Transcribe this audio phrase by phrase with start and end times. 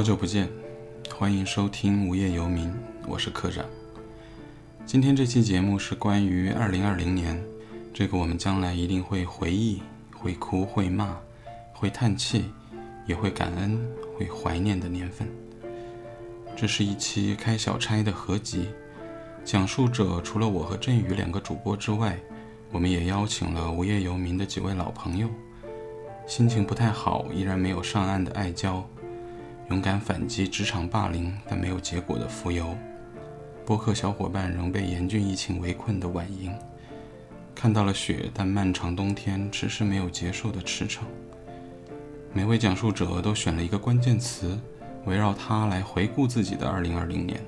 [0.00, 0.48] 好久不见，
[1.14, 2.72] 欢迎收听无业游民，
[3.06, 3.62] 我是科长。
[4.86, 7.44] 今天这期节目是关于2020年，
[7.92, 9.82] 这个我们将来一定会回忆、
[10.16, 11.14] 会哭、会骂、
[11.74, 12.46] 会叹气，
[13.04, 13.78] 也会感恩、
[14.16, 15.28] 会怀念的年份。
[16.56, 18.70] 这是一期开小差的合集，
[19.44, 22.18] 讲述者除了我和振宇两个主播之外，
[22.72, 25.28] 我们也邀请了无业游民的几位老朋友。
[26.26, 28.82] 心情不太好，依然没有上岸的爱娇，
[29.70, 32.76] 勇敢反击职场霸凌但没有结果的浮游，
[33.64, 36.52] 播客小伙伴仍被严峻疫情围困的婉莹，
[37.54, 41.02] 看到了雪但漫长冬天迟迟没有结束的驰骋。
[42.32, 44.58] 每位讲述者都选了一个关键词，
[45.04, 47.40] 围绕它来回顾自己的2020年。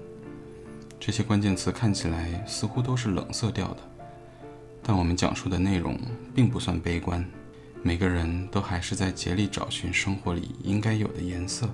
[1.01, 3.81] 这些关键词看起来似乎都是冷色调的，
[4.81, 5.99] 但我们讲述的内容
[6.33, 7.29] 并不算悲观。
[7.83, 11.69] 每个人都还是在竭力找寻生活里应该有的颜色。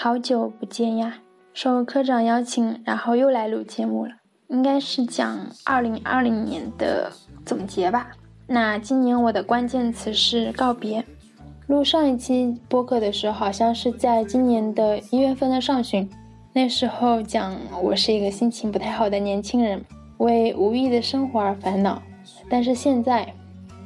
[0.00, 1.18] 好久不见呀！
[1.52, 4.12] 受科长邀请，然后又来录节目了。
[4.46, 7.10] 应该是讲二零二零年的
[7.44, 8.12] 总结吧。
[8.46, 11.04] 那今年我的关键词是告别。
[11.66, 16.08] 录上一期播客的时候，好像是在今年的一月份的上旬。
[16.52, 19.84] 那时候讲我是一个心情不太好的年轻人，
[20.18, 22.00] 为无意义的生活而烦恼。
[22.48, 23.26] 但是现在，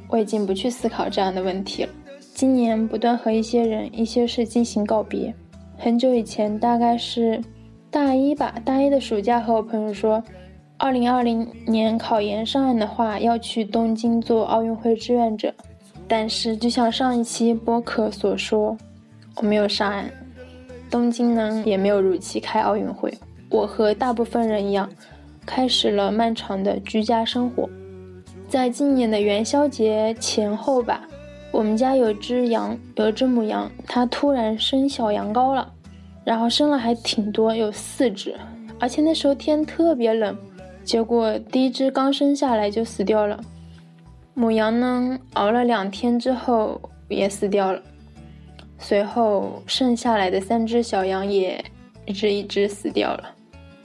[0.09, 1.89] 我已经不去思考这样的问题了。
[2.35, 5.33] 今年不断和一些人、一些事进行告别。
[5.83, 7.43] 很久以前，大概是
[7.91, 10.23] 大一吧，大一的暑假，和我朋友说。
[10.77, 15.53] 二零二零年考研上岸的话，要去东京做奥运会志愿者。
[16.07, 18.77] 但是，就像上一期播客所说，
[19.35, 20.09] 我没有上岸，
[20.89, 23.13] 东京呢也没有如期开奥运会。
[23.49, 24.89] 我和大部分人一样，
[25.45, 27.69] 开始了漫长的居家生活。
[28.47, 31.05] 在今年的元宵节前后吧，
[31.51, 35.71] 我们家有只羊，有只母羊，它突然生小羊羔了，
[36.23, 38.35] 然后生了还挺多，有四只，
[38.79, 40.37] 而且那时候天特别冷。
[40.83, 43.39] 结果第一只刚生下来就死掉了，
[44.33, 47.81] 母羊呢熬了两天之后也死掉了，
[48.77, 51.63] 随后剩下来的三只小羊也
[52.05, 53.31] 一只一只死掉了。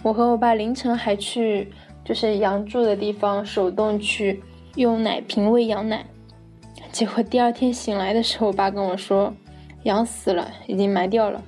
[0.02, 1.72] 我和我爸凌晨还去
[2.04, 4.42] 就是羊住的地方手动去
[4.74, 6.04] 用奶瓶喂羊奶，
[6.90, 9.32] 结果第二天醒来的时候，我爸跟我说
[9.84, 11.40] 羊死了，已经埋掉了，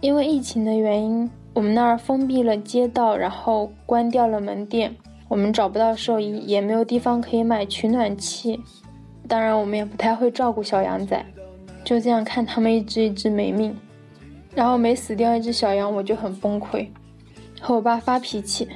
[0.00, 1.30] 因为疫情的原因。
[1.54, 4.94] 我们那儿封闭了街道，然后关掉了门店，
[5.26, 8.60] 我们找不到兽医，也没有地方可以买取暖器。
[9.26, 11.20] 当然，我们也不太会照顾小羊仔，
[11.82, 13.76] 就这样看他们一只一只没命。
[14.54, 16.86] 然后每死掉一只小羊，我就很崩溃，
[17.60, 18.68] 和我爸发脾气。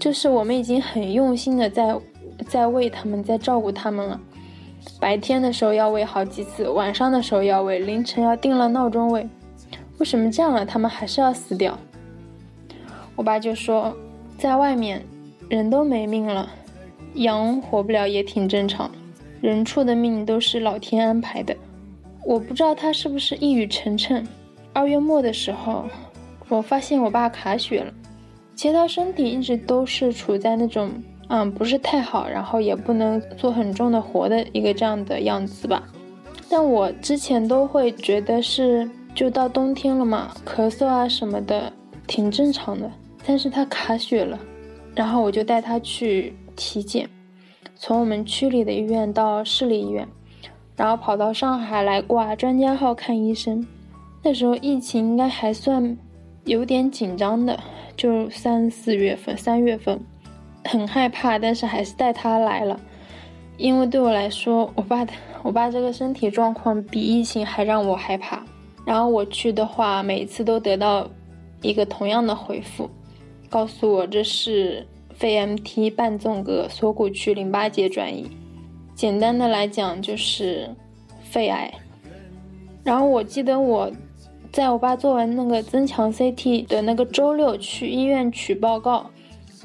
[0.00, 1.96] 就是我们已经很用心的在
[2.48, 4.20] 在喂他们，在照顾他们了。
[4.98, 9.28] 白天的时候要喂好几次，晚上的时候要喂，凌晨要定了闹钟喂。
[9.98, 10.66] 为什么这样了？
[10.66, 11.78] 他们还是要死掉。
[13.16, 13.96] 我爸就说，
[14.36, 15.04] 在外面
[15.48, 16.50] 人都没命了，
[17.14, 18.90] 羊活不了也挺正常。
[19.40, 21.54] 人畜的命都是老天安排的。
[22.24, 24.26] 我不知道他是不是一语成谶。
[24.72, 25.84] 二月末的时候，
[26.48, 27.92] 我发现我爸卡血了。
[28.56, 30.90] 其实他身体一直都是处在那种
[31.28, 35.82] 嗯不是太好，然后也不能做很重的活的一个这样的样子吧。
[36.48, 38.90] 但我之前都会觉得是。
[39.14, 41.72] 就到冬天了嘛，咳嗽啊什么的
[42.06, 42.90] 挺正常的。
[43.24, 44.38] 但是他卡血了，
[44.94, 47.08] 然后我就带他去体检，
[47.76, 50.06] 从我们区里的医院到市里医院，
[50.76, 53.66] 然后跑到上海来挂专家号看医生。
[54.22, 55.96] 那时候疫情应该还算
[56.44, 57.58] 有点紧张的，
[57.96, 59.98] 就三四月份、三月份，
[60.64, 62.78] 很害怕，但是还是带他来了，
[63.56, 65.12] 因为对我来说，我爸的
[65.42, 68.42] 我爸这个身体状况比疫情还让我害怕。
[68.84, 71.08] 然后我去的话，每次都得到
[71.62, 72.90] 一个同样的回复，
[73.48, 78.26] 告诉我这是肺 MT 半纵隔锁骨区淋巴结转移，
[78.94, 80.68] 简单的来讲就是
[81.22, 81.72] 肺癌。
[82.82, 83.90] 然后我记得我
[84.52, 89.10] 在我爸做完那个增强 CT 的那个周六去医院取报告，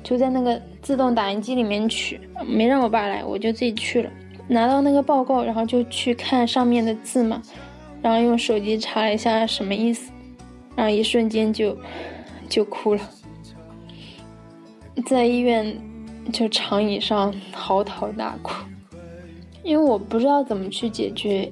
[0.02, 4.10] 就在那个自动打印机里面取，没让我爸来，我就自己去了，
[4.48, 7.42] 拿到那个报告，然后就去看上面的字嘛。
[8.02, 10.12] 然后用手机查了一下什么意思，
[10.76, 11.78] 然后一瞬间就
[12.48, 13.02] 就哭了，
[15.06, 15.78] 在医院
[16.32, 18.54] 就长椅上嚎啕大哭。
[19.62, 21.52] 因为我不知道怎么去解决，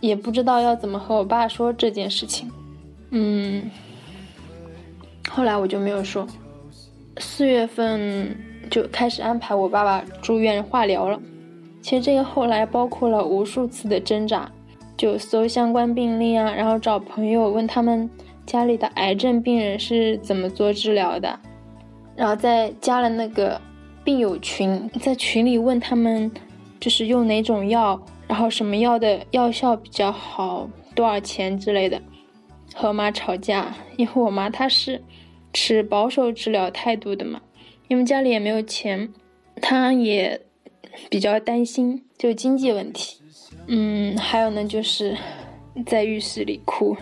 [0.00, 2.50] 也不知道要怎么和我爸说这件事情。
[3.10, 3.70] 嗯，
[5.28, 6.26] 后来我就没有说。
[7.16, 8.36] 四月份
[8.70, 11.18] 就开始安排我爸爸住院化疗了。
[11.80, 14.52] 其实这个后来包括了无数次的挣扎，
[14.98, 18.10] 就搜相关病例啊，然后找朋友问他们
[18.44, 21.38] 家里的癌症病人是怎么做治疗的，
[22.16, 23.58] 然后再加了那个
[24.02, 26.30] 病友群，在群里问他们
[26.80, 32.02] 就是用哪种药，然后什么药的药效比较好，多少钱之类的。
[32.74, 35.02] 和我妈吵架，因为我妈她是
[35.52, 37.40] 持保守治疗态度的嘛，
[37.88, 39.08] 因为家里也没有钱，
[39.60, 40.40] 她也
[41.08, 43.17] 比较担心就经济问题。
[43.70, 45.14] 嗯，还有呢，就是
[45.86, 46.96] 在浴室里哭，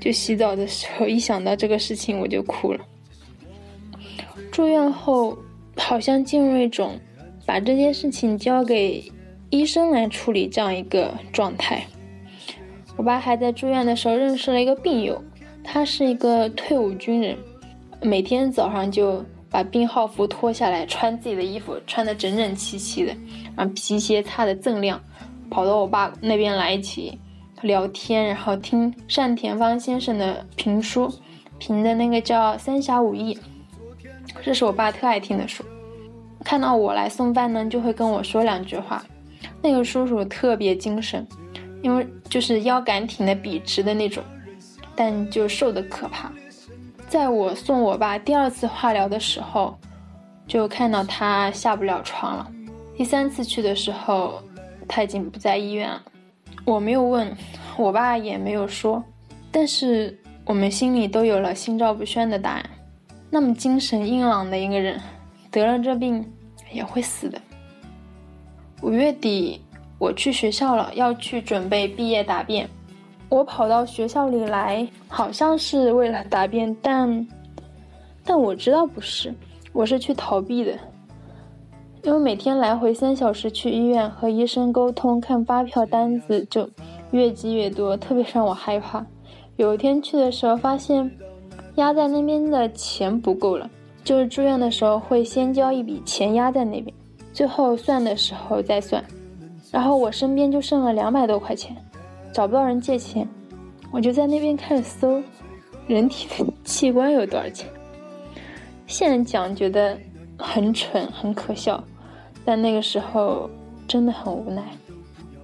[0.00, 2.80] 就洗澡的时候一想到这个事情我就哭了。
[4.50, 5.38] 住院后
[5.76, 6.98] 好像进入一种
[7.46, 9.04] 把这件事情交给
[9.50, 11.86] 医生来处理这样一个状态。
[12.96, 15.22] 我爸还在住院的时候认识了一个病友，
[15.62, 17.36] 他是一个退伍军人，
[18.00, 23.14] 每天早上就把病号服脱下来，穿自己的衣服，穿得整整齐齐的，
[23.54, 25.00] 然后皮鞋擦得锃亮，
[25.50, 27.18] 跑到我爸那边来一起
[27.62, 31.12] 聊天，然后听单田芳先生的评书，
[31.58, 33.34] 评的那个叫《三侠五义》，
[34.42, 35.64] 这是我爸特爱听的书。
[36.44, 39.04] 看到我来送饭呢，就会跟我说两句话。
[39.60, 41.26] 那个叔叔特别精神。
[41.82, 44.22] 因为就是腰杆挺的笔直的那种，
[44.94, 46.30] 但就瘦的可怕。
[47.08, 49.74] 在我送我爸第二次化疗的时候，
[50.46, 52.46] 就看到他下不了床了。
[52.94, 54.42] 第三次去的时候，
[54.90, 56.02] 他已经不在医院了。
[56.64, 57.34] 我没有问，
[57.78, 59.02] 我爸也没有说，
[59.50, 62.70] 但是我们心里都有了心照不宣的答案。
[63.30, 65.00] 那么精神硬朗的一个人，
[65.50, 66.28] 得了这病
[66.72, 67.40] 也会死的。
[68.82, 69.62] 五月底。
[70.00, 72.66] 我去学校了，要去准备毕业答辩。
[73.28, 77.28] 我跑到学校里来，好像是为了答辩，但
[78.24, 79.34] 但我知道不是，
[79.74, 80.72] 我是去逃避的。
[82.02, 86.68] 因为每天来回三小时去医院和医生沟通，看发票单子就
[87.10, 89.04] 越积越多，特别让我害怕。
[89.56, 91.10] 有一天去的时候，发现
[91.74, 93.68] 压在那边的钱不够了，
[94.02, 96.86] 就是住院的时候会先交一笔钱压在那边，
[97.34, 99.04] 最后算的时候再算。
[99.70, 101.76] 然后我身边就剩了两百多块钱，
[102.32, 103.28] 找不到人借钱，
[103.92, 105.22] 我就在那边开始搜，
[105.86, 107.68] 人体的器官有多少钱。
[108.86, 109.96] 现在讲觉得
[110.40, 111.82] 很蠢很可笑，
[112.44, 113.48] 但那个时候
[113.86, 114.62] 真的很无奈。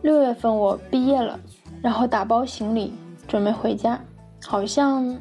[0.02, 1.38] 六月份我毕业了，
[1.82, 2.94] 然后打包行李
[3.28, 4.00] 准备回家，
[4.44, 5.16] 好像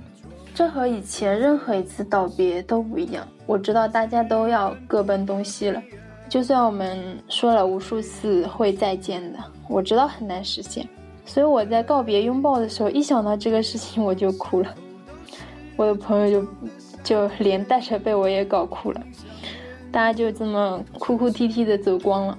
[0.53, 3.27] 这和以前任何一次道别都不一样。
[3.45, 5.81] 我知道大家都要各奔东西了。
[6.27, 10.87] 就算我们说了无数次会再见的，我知道很难实现，
[11.25, 14.73] 所以我在告别拥抱的时候，一想到这个事情我就哭了。
[15.75, 16.47] 我的朋友就
[17.03, 19.01] 就连带着被我也搞哭了，
[19.95, 22.37] 大家就这么哭哭啼啼的走光了。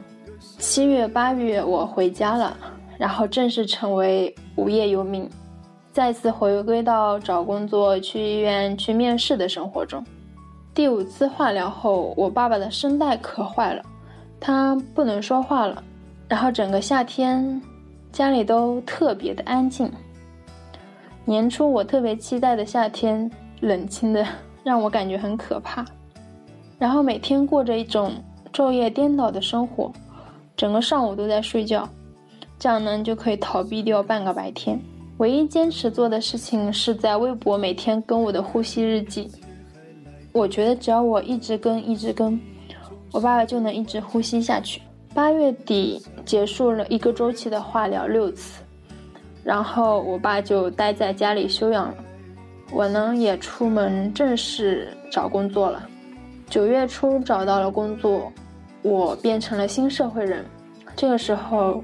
[0.58, 2.54] 七月八月我回家了，
[2.98, 5.26] 然后正式成为无业游民，
[5.90, 10.04] 再次回归到找工作、去医院、去面试的生活中。
[10.75, 13.82] 第五次化疗后，我爸爸的声带咳坏了，
[14.38, 15.82] 他不能说话了。
[16.28, 17.58] 然后整个夏天，
[18.12, 19.90] 家里都特别的安静。
[21.25, 24.22] 年初我特别期待的夏天，冷清的
[24.62, 25.82] 让我感觉很可怕。
[26.78, 28.12] 然后每天过着一种
[28.52, 29.90] 昼夜颠倒的生活，
[30.56, 31.88] 整个上午都在睡觉，
[32.59, 34.80] 这样呢就可以逃避掉半个白天。
[35.18, 39.30] 唯一坚持做的事情是在微博每天更我的呼吸日记。
[40.33, 42.38] 我觉得只要我一直跟一直跟，
[43.11, 44.83] 我爸爸就能一直呼吸下去。
[45.14, 48.62] 八月底结束了一个周期的化疗六次，
[49.42, 51.95] 然后我爸就待在家里休养了。
[52.71, 55.88] 我呢也出门正式找工作了。
[56.48, 58.32] 九月初找到了工作，
[58.82, 60.44] 我变成了新社会人。
[60.94, 61.82] 这个时候，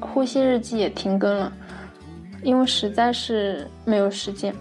[0.00, 1.52] 呼吸日记也停更了，
[2.42, 4.54] 因为实在是没有时间。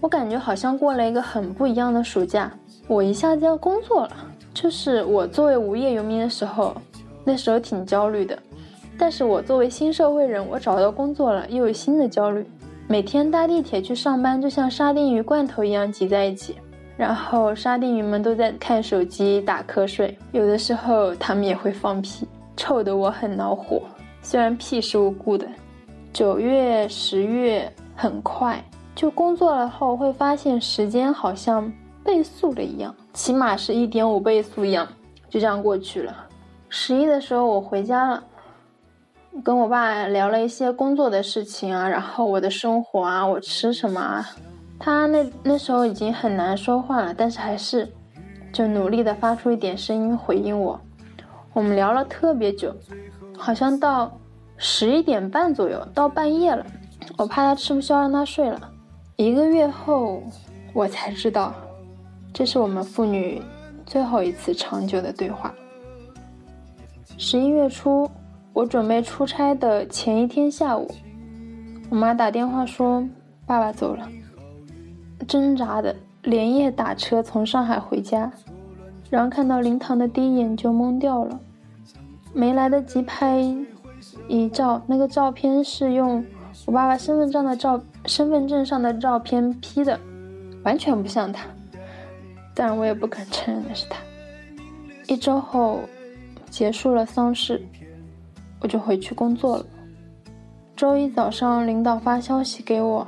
[0.00, 2.52] 我感觉好像过了一个很不一样的暑假。
[2.86, 4.16] 我一下子要工作了，
[4.52, 6.76] 就是我作为无业游民的时候，
[7.24, 8.38] 那时候挺焦虑的。
[8.98, 12.46] 但是我作为新社会人，我找到工作了，又有新的焦虑。
[12.88, 16.56] 每天搭地铁去上班，就像沙丁鱼罐头一样挤在一起，
[16.96, 23.82] 然后沙丁鱼们都在看手机打瞌睡，有的时候他们也会放屁，臭得我很恼火。
[24.20, 25.46] 虽然屁是无辜的。
[26.12, 28.62] 九月、十月很快
[28.94, 31.72] 就工作了后，会发现时间好像。
[32.04, 34.84] 倍速的一样，起码是一点五倍速一样，
[35.30, 36.12] 就这样过去了。
[36.68, 38.24] 十一的时候我回家了，
[39.44, 44.28] 跟我爸聊了一些工作的事情啊，然后我的生活啊，我吃什么啊。
[44.84, 47.88] 他那那时候已经很难说话了，但是还是
[48.52, 50.80] 就努力的发出一点声音回应我。
[51.52, 52.74] 我们聊了特别久，
[53.38, 54.10] 好像到
[54.56, 56.66] 十一点半左右，到半夜了。
[57.16, 58.60] 我怕他吃不消，让他睡了。
[59.14, 60.20] 一个月后，
[60.72, 61.54] 我才知道，
[62.32, 63.40] 这是我们父女
[63.86, 65.54] 最后一次长久的对话。
[67.16, 68.10] 十一月初。
[68.54, 70.86] 我准备出差的前一天下午，
[71.88, 73.02] 我妈打电话说
[73.46, 74.06] 爸爸走了。
[75.22, 78.30] 挣扎的连夜打车从上海回家，
[79.10, 81.40] 然后看到灵堂的第一眼就懵掉了，
[82.32, 83.38] 没来得及拍
[84.28, 84.82] 遗照。
[84.86, 86.24] 那个照片是用
[86.66, 89.98] 我爸爸身份证的照身份证上的照片 P 的，
[90.64, 91.46] 完全不像他，
[92.54, 93.98] 但我也不敢承认那是他。
[95.08, 95.80] 一周后，
[96.48, 97.62] 结束了丧事。
[98.60, 99.66] 我就回去工作了。
[100.76, 103.04] 周一早上，领导发消息给我，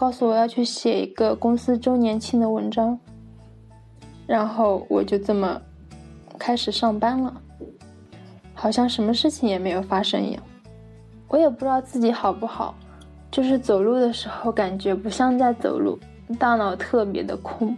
[0.00, 2.98] 告诉我要去写一个公司周年庆的文章。
[4.26, 5.60] 然后我就这么
[6.38, 7.34] 开始上班了，
[8.54, 10.42] 好像什么事情也没有发生一样。
[11.28, 12.74] 我也不知道自己好不好，
[13.30, 15.98] 就是走路的时候感觉不像在走路，
[16.38, 17.76] 大脑特别的空，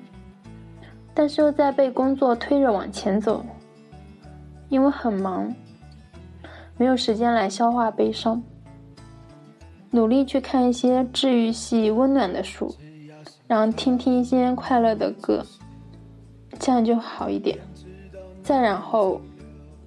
[1.12, 3.44] 但是又在被工作推着往前走，
[4.68, 5.52] 因为很忙。
[6.76, 8.40] 没有时间来消化悲伤，
[9.94, 12.74] 努力去看一些治愈系温暖的书，
[13.46, 15.44] 然后听听一些快乐的歌，
[16.58, 17.58] 这样就好一点。
[18.42, 19.20] 再然后，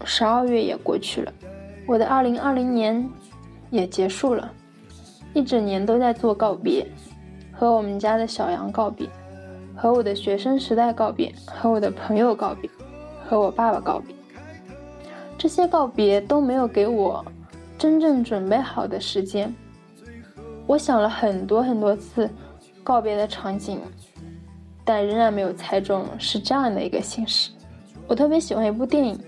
[0.04, 1.34] 十二月也过去了，
[1.88, 3.10] 我的二零二零年
[3.72, 4.52] 也结束了，
[5.34, 6.86] 一整年都在做告别，
[7.52, 9.10] 和我们家的小羊告别，
[9.76, 12.70] 和我的学生时代告别，和我的朋友告别，
[13.28, 14.16] 和我爸爸告别。
[15.36, 17.26] 这些告别都没有给我
[17.76, 19.52] 真正准备好的时间。
[20.68, 22.30] 我想了很多很多次
[22.84, 23.80] 告别的场景，
[24.84, 27.52] 但仍然没有猜中是这样的一个形式。
[28.08, 29.20] 我特别喜欢一部电影，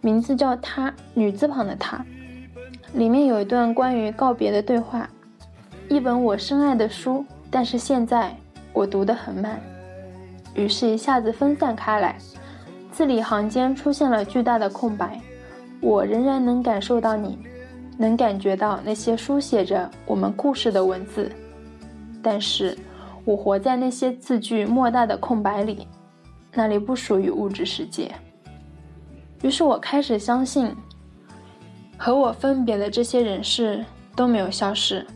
[0.00, 2.04] 名字叫《他》，女字旁的他。
[2.94, 5.08] 里面有一段关于告别的对话：
[5.88, 8.34] 一本我深爱的书，但是现在
[8.72, 9.60] 我读得很慢，
[10.54, 12.16] 于是一下子分散开来，
[12.92, 15.20] 字里行间出现了巨大的空白。
[15.80, 17.38] 我仍然能感受到你，
[17.96, 21.30] 能感觉到那些书写着我们故事的文字，
[22.22, 22.76] 但是，
[23.24, 25.86] 我活在那些字句莫大的空白里，
[26.52, 28.10] 那里不属于物质世界。
[29.42, 30.74] 于是我开始相信，
[31.96, 33.84] 和我分别的这些人事
[34.16, 35.06] 都没有消失，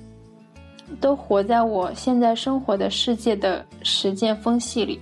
[1.01, 5.01] 都活在我现在生活的世界的时间缝隙里。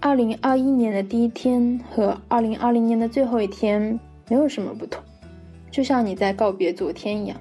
[0.00, 5.02] 二零二一年的第一天和二零二零年的最后一天没有什么不同，
[5.70, 7.36] 就像你在告别昨天一样。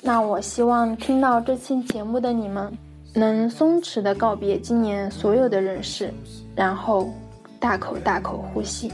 [0.00, 2.72] 那我希望听到这期节目的你们，
[3.14, 6.12] 能松弛的告别今年所有的人事，
[6.56, 7.12] 然后
[7.60, 8.90] 大口大口呼吸。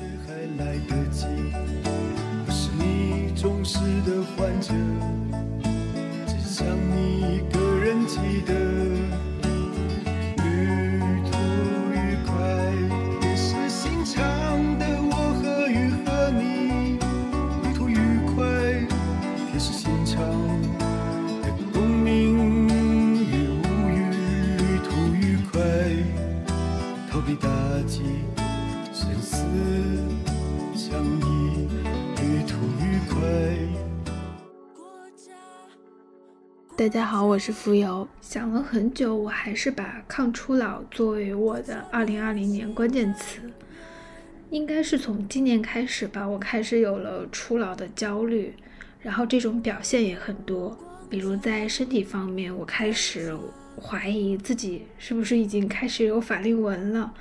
[36.78, 38.06] 大家好，我是浮游。
[38.20, 43.40] 想了很久，我还是把抗初老作为我的2020年关键词。
[44.50, 48.54] 应该是从今年开始吧，我开始有了初老的焦虑，
[49.02, 50.78] 然后这种表现也很多。
[51.10, 53.36] 比如在身体方面，我开始
[53.82, 57.12] 怀疑自己是不是已经开始有法令纹了。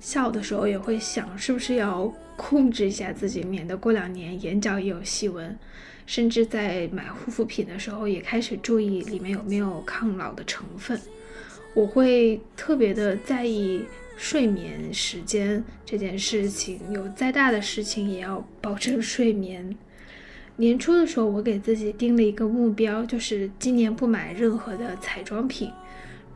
[0.00, 5.56] 笑的时候也会想，是不是要控制一下自己，免得过两年眼角也有细纹。
[6.06, 10.98] 甚至在买护肤品的时候，也开始注意里面有没有抗老的成分。
[11.74, 13.82] 我会特别的在意
[14.16, 19.76] 睡眠时间这件事情，有再大的事情也要保证睡眠。
[20.56, 25.70] 年初的时候，我给自己定了一个目标，就是今年不买任何的彩妆品。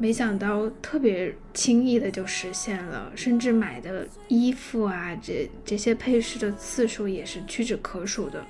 [0.02, 8.44] 没想到特别轻易的就实现了，甚至买的衣服啊，这这些配饰的次数也是屈指可数的。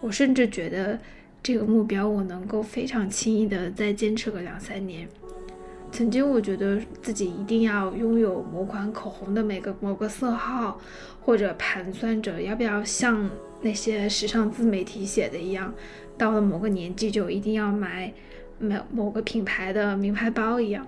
[0.00, 0.98] 我甚至觉得
[1.40, 5.08] 这个目标我能够非常轻易的再坚持个两三年。
[5.92, 10.80] 曾经我觉得自己一定要拥有某款口红的每个某个色号，
[11.20, 13.30] 或者盘算着要不要像
[13.62, 15.72] 那些时尚自媒体写的一样，
[16.18, 18.12] 到了某个年纪就一定要买
[18.58, 20.86] 某某个品牌的名牌包一样。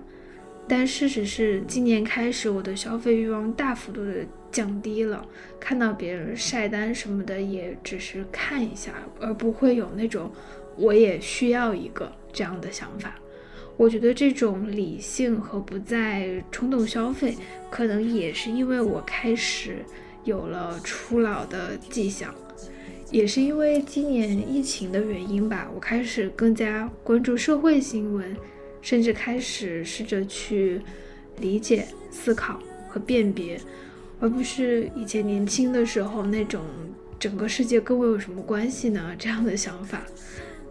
[0.67, 5.25] 但事实是，今年开始我的消费欲望大幅度的降低了，
[5.59, 10.31] 看到别人晒单什么的，也只是看一下，而不会有那种
[10.77, 13.15] 我也需要一个这样的想法。
[13.77, 17.35] 我觉得这种理性和不再冲动消费，
[17.71, 19.77] 可能也是因为我开始
[20.25, 22.35] 有了初老的迹象，
[23.11, 25.69] 也是因为今年疫情的原因吧。
[25.73, 28.35] 我开始更加关注社会新闻，
[28.81, 30.81] 甚至开始试着去
[31.39, 33.59] 理解、思考和辨别，
[34.19, 36.61] 而不是以前年轻的时候那种
[37.19, 40.03] 整个世界跟我有什么关系呢这样的想法。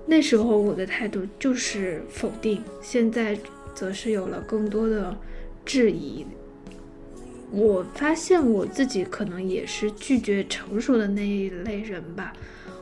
[0.06, 3.38] 那时候我的态度就是否定，现在
[3.74, 5.14] 则是有了更多的
[5.64, 6.24] 质疑。
[7.50, 12.32] 我发现我自己可能也是拒绝成熟的那一类人吧，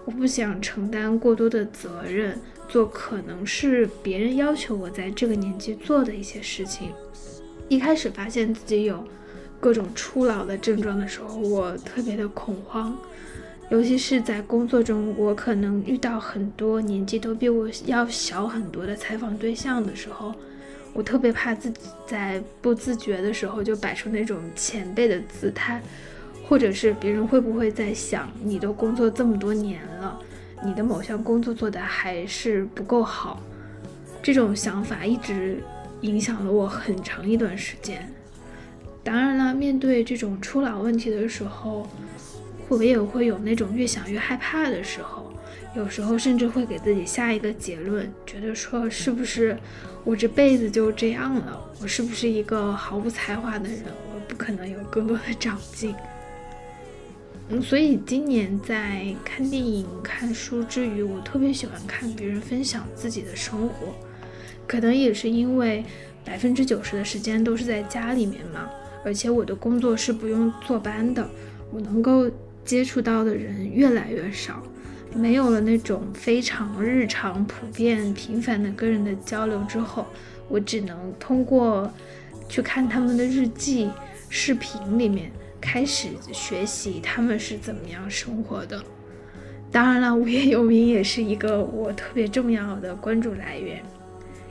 [0.05, 6.91] 我不想承担过多的责任，做可能是别人要求我在这个年纪做的一些事情。
[7.69, 9.05] 一开始发现自己有
[9.61, 12.97] 各种初老的症状的时候，我特别的恐慌。
[13.69, 20.33] 尤其是在工作中，我可能遇到很多年纪都比我要小很多的采访对象的时候，
[20.97, 25.83] 我特别怕自己在不自觉的时候就摆出那种前辈的姿态，
[26.49, 30.19] 或者是别人会不会在想，你都工作这么多年了，
[30.65, 33.43] 你的某项工作做的还是不够好，
[34.23, 35.63] 这种想法一直
[36.01, 38.11] 影响了我很长一段时间。
[39.05, 41.87] 当然了，面对这种初老问题的时候。
[42.69, 45.26] 我也会有那种越想越害怕的时候，
[45.77, 49.57] 有时候甚至会给自己下一个结论，觉得说是不是
[50.05, 51.61] 我这辈子就这样了？
[51.83, 53.83] 我是不是一个毫无才华的人？
[54.15, 55.95] 我不可能有更多的长进。
[57.51, 63.95] 嗯，所以今年在看电影、看书之余，我特别喜欢看别人分享自己的生活，
[64.67, 65.85] 可能也是因为
[66.25, 68.69] 百分之九十的时间都是在家里面嘛，
[69.05, 71.29] 而且我的工作是不用坐班的，
[71.71, 72.31] 我能够。
[72.65, 74.61] 接触到的人越来越少，
[75.17, 80.07] 没有了那种非常日常、普遍、频繁的跟人的交流之后，
[80.49, 81.91] 我只能通过
[82.49, 83.91] 去看他们的日记、
[84.29, 88.83] 视频里面开始学习他们是怎么样生活的。
[89.73, 93.83] 当然了，无业游民也是一个我特别重要的关注来源。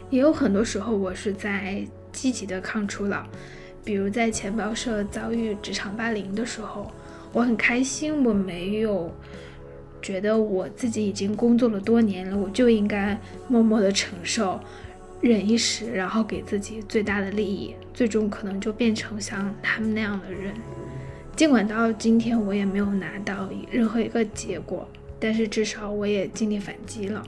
[0.09, 3.23] 也有很多时候，我是在积极的抗初老，
[3.83, 6.91] 比如在钱包社遭遇职场霸凌的时候。
[7.33, 9.13] 我很开心，我没有
[10.05, 14.59] 觉得我自己已经工作了多年了，我就应该默默的承受，
[15.19, 20.53] 忍一时，然后给自己最大的利益，最终可能就变成像他们那样的人。
[21.35, 24.87] 尽管到今天我也没有拿到任何一个结果，
[25.19, 27.25] 但是至少我也尽力反击了。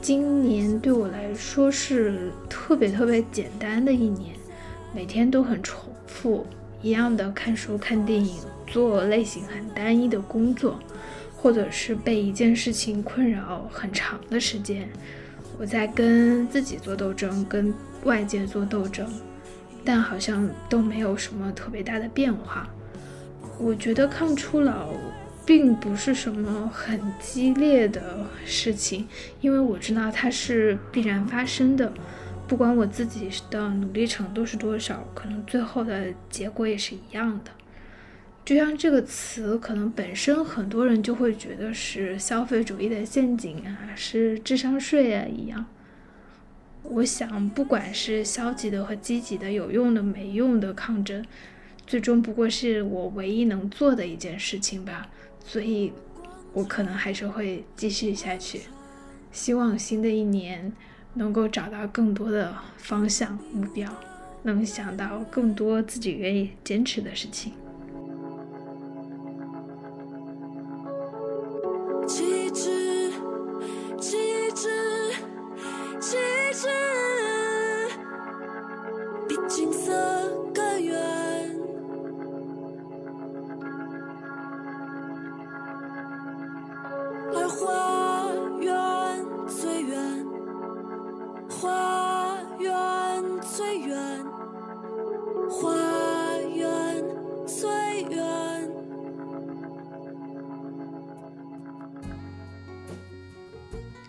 [0.00, 4.36] 今年对我来说是特别特别简单的一年，
[4.94, 6.46] 每天都很重复
[6.80, 8.36] 一样的看书、看电影。
[8.68, 10.76] 做类型很单一的工作，
[11.36, 14.88] 或者是被一件事情困扰很长的时间，
[15.58, 17.72] 我在跟自己做斗争，跟
[18.04, 19.06] 外界做斗争，
[19.84, 22.68] 但好像都没有什么特别大的变化。
[23.58, 24.88] 我觉得抗初老
[25.46, 29.06] 并不是什么很激烈的事情，
[29.40, 31.92] 因为我知道它是必然发生的，
[32.48, 37.50] 不管我自己的努力程度是多少，可能最后的结果也是一样的。
[38.46, 45.66] 就像这个词，可能本身很多人就会觉得是消费主义的陷阱啊，是智商税啊一样。
[46.84, 51.24] 我想，不管是消极的和积极的，有用的没用的抗争，
[51.88, 55.10] 最终不过是我唯一能做的一件事情吧。
[55.44, 55.92] 所以，
[56.52, 58.60] 我可能还是会继续下去。
[59.32, 60.72] 希望新的一年
[61.14, 63.92] 能够找到更多的方向目标，
[64.44, 67.52] 能想到更多自己愿意坚持的事情。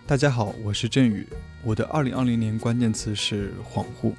[0.08, 1.28] 大家好，我是振宇。
[1.62, 4.14] 我的二零二零年关键词是恍惚。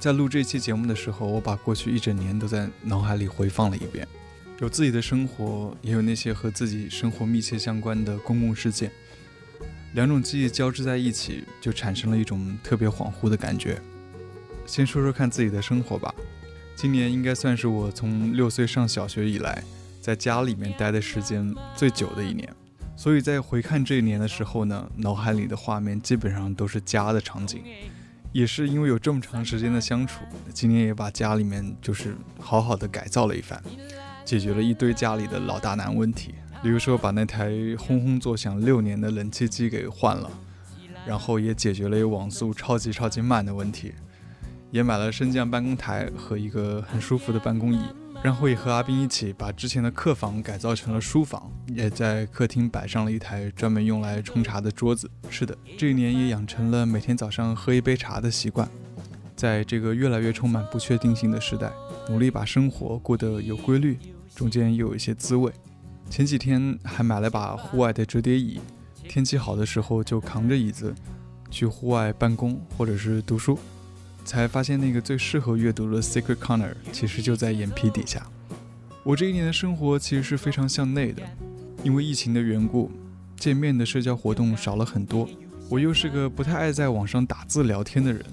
[0.00, 4.08] 在录这期节目的时候，我把过去一整年都在脑海里回放了一遍。
[4.58, 8.90] 有自己的生活，也有那些和自己生活密切相关的公共事件，
[9.92, 13.80] 两种记忆交织在一起，就产生了一种特别恍惚的感觉。
[14.66, 16.12] 先说说看自己的生活吧，
[16.74, 19.62] 今年应该算是我从六岁上小学以来，
[20.00, 22.52] 在家里面待的时间最久的一年，
[22.96, 27.62] 所以在回看这一年的时候呢，脑海里的画面基本上都是家的场景。
[28.32, 33.62] 也是因为有这么长时间的相处，今年也把家里面就是好好的改造了一番，
[34.24, 40.28] 解决了一堆家里的老大难问题，比如说把那台轰轰作响六年的冷气机给换了，
[41.06, 43.94] 然后也解决了一网速超级超级慢的问题，
[44.72, 47.80] 也买了升降办公台和一个很舒服的办公椅。
[48.24, 55.10] 然后也和阿斌一起把之前的客房改造成了书房，也在客厅摆上了一台专门用来冲茶的桌子。
[55.28, 58.66] 是的，这一年也养成了每天早上喝一杯茶的习惯。
[59.36, 61.70] 在这个越来越充满不确定性的时代，
[62.08, 63.98] 努力把生活过得有规律，
[64.34, 65.52] 中间又有一些滋味。
[66.08, 68.58] 前几天还买了把户外的折叠椅，
[69.06, 70.94] 天气好的时候就扛着椅子
[71.50, 73.58] 去户外办公或者是读书。
[74.24, 78.26] 才发现那个最适合阅读的 Secret Corner 其实就在眼皮底下。
[79.02, 81.22] 我这一年的生活其实是非常向内的，
[81.82, 82.90] 因为疫情的缘故，
[83.36, 85.28] 见面的社交活动少了很多。
[85.68, 88.24] 我又是个不太爱在网上打字聊天的人，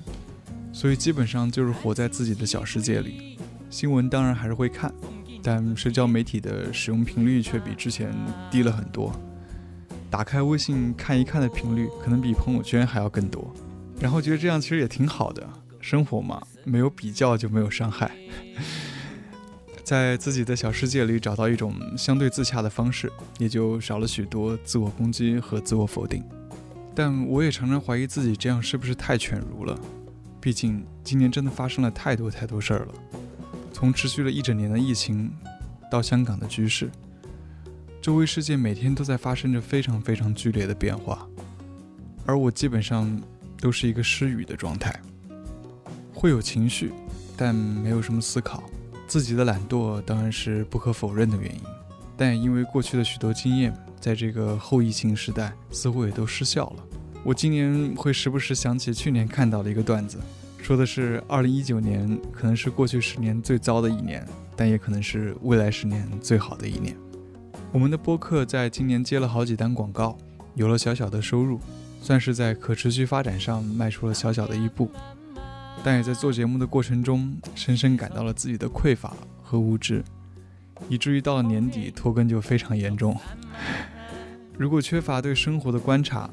[0.71, 3.37] 所以基本上就是活在自己的小世界里。
[3.69, 4.93] 新闻当然还是会看，
[5.43, 8.13] 但社交媒体的使用频率却比之前
[8.49, 9.13] 低了很多。
[10.09, 13.53] 打开微信看一看的频率可能比朋友圈还要更多，
[13.99, 15.49] 然后觉得这样其实也挺好的。
[15.81, 18.11] 生活嘛，没有比较就没有伤害，
[19.83, 26.23] 在自己的小世界里找到一种相对自洽的方式，也就少了许多自我攻击和自我否定。
[26.93, 29.79] 但我也常常怀疑自己这样是不是太犬儒了？
[30.39, 32.93] 毕竟今年真的发生了太多太多事儿了，
[33.71, 35.31] 从持续了一整年的疫情，
[35.89, 36.89] 到香港的局势，
[38.01, 41.27] 周围世界每天都在发生着非常非常剧烈的变化，
[42.25, 43.21] 而我基本上
[43.59, 44.93] 都是一个失语的状态。
[46.13, 46.91] 会有情绪，
[47.35, 48.63] 但没有什么思考。
[49.07, 51.61] 自己的懒惰当然是不可否认的原因，
[52.15, 56.83] 但也因为过去的许多经验，在这个后疫情时代，似乎也都失效了。
[57.23, 60.17] 我今年会时不时想起去年看到的一个段子，
[60.57, 66.95] 说的是2019年可能是过去十年最糟的一年，但也可能是未来十年最好的一年。
[67.73, 70.17] 我们的播客在今年接了好几单广告，
[70.55, 71.59] 有了小小的收入，
[72.01, 74.89] 算是在可持续发展上迈出了小小的一步。
[75.83, 80.03] 但也在做节目的过程中，深深感到了自己的匮乏和无知，
[80.87, 83.17] 以至于到了年底拖更就非常严重。
[84.57, 86.29] 如果缺乏对生活的观察，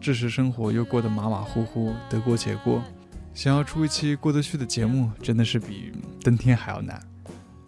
[0.00, 2.82] 致使生活又过得马马虎虎、得过且过，
[3.34, 7.00] 想要出一期过得去的节目，真的是比登天还要难。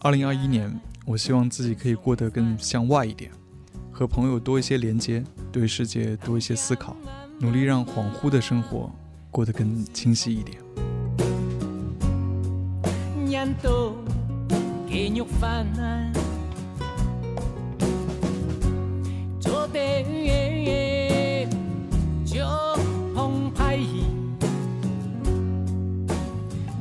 [0.00, 0.72] 二零二一年，
[1.04, 3.30] 我希望自己可以过得更向外一点，
[3.90, 6.96] 和朋友多一些连接，对世界多一些思考，
[7.40, 8.92] 努力让恍惚的生活
[9.30, 10.63] 过得更清晰一点。
[13.62, 13.96] 都
[14.88, 15.66] 给肉饭，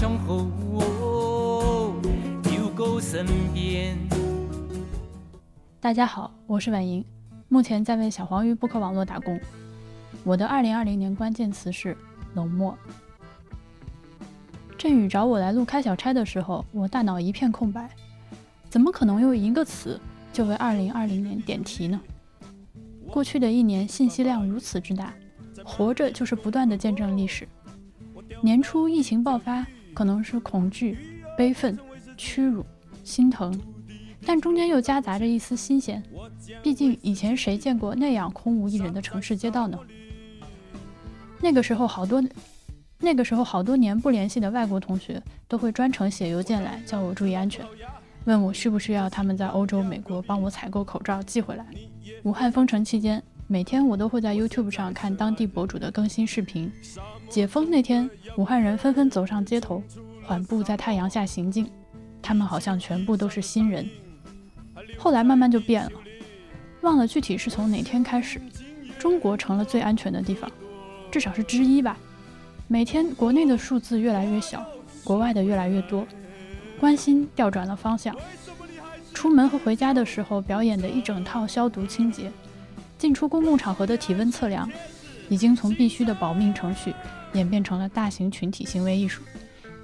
[0.01, 1.19] 就做，
[2.77, 3.97] 工作有人。
[5.81, 7.03] 大家好，我是婉莹，
[7.49, 9.37] 目前在为小黄鱼播客网络打工。
[10.23, 11.97] 我的二零二零年关键词是
[12.35, 12.77] 冷漠。
[14.77, 17.89] 振宇找我来录开小差的时候，我大脑一片空白，
[18.73, 22.01] 怎么可能用一个词就为二零二零年点题呢？
[23.11, 25.13] 过去的一年信息量如此之大，
[25.63, 27.47] 活着就是不断的见证历史。
[28.41, 30.97] 年初疫情爆发，可能是恐惧、
[31.37, 31.77] 悲愤、
[32.17, 32.65] 屈辱、
[33.03, 33.55] 心疼，
[34.25, 36.01] 但中间又夹杂着一丝新鲜。
[36.63, 39.77] 毕竟以前谁见过那样空无一人的城市街道呢？
[41.39, 42.23] 那个时候好多。
[42.97, 47.63] 那个时候，好多年不联系的外国同学都会专程写邮件来叫我注意安全，
[48.25, 51.65] 问我需不需要他们在欧洲、美国帮我采购口罩寄回来。
[52.23, 56.71] 武汉封城期间，每天我都会在 YouTube 上看当地博主的更新视频。
[57.29, 59.83] 解封那天，武汉人纷纷走上街头，
[60.23, 61.69] 缓步在太阳下行进，
[62.21, 63.89] 他们好像全部都是新人。
[64.97, 65.91] 后来慢慢就变了，
[66.81, 68.39] 忘了具体是从哪天开始，
[68.97, 70.49] 中国成了最安全的地方，
[71.11, 71.97] 至少是之一吧。
[72.69, 74.65] 每天国内的数字越来越小，
[75.03, 76.07] 国外的越来越多，
[76.83, 78.13] 关心调转了方向。
[79.13, 82.29] 出门和回家的时候表演的一整套消毒清洁，
[82.97, 84.69] 进出公共场合的体温测量，
[85.29, 86.93] 已经从必须的保命程序
[87.31, 89.23] 演变成了大型群体行为艺术，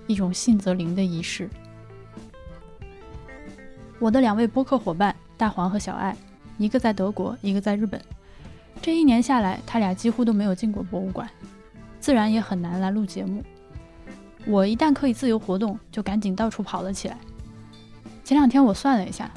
[0.08, 1.50] 一种信则灵的仪式。
[3.98, 6.14] 我的两位播客伙伴大黄和小爱。
[6.58, 8.02] 一个在德国，一个在日本。
[8.82, 11.30] 这一年下来，他俩几乎都没有进过博物馆，
[12.02, 13.42] 自然也很难来录节目。
[14.50, 17.16] 我一旦可以自由活动，就赶紧到处跑了起来。
[18.24, 19.30] 前两天我算了一下，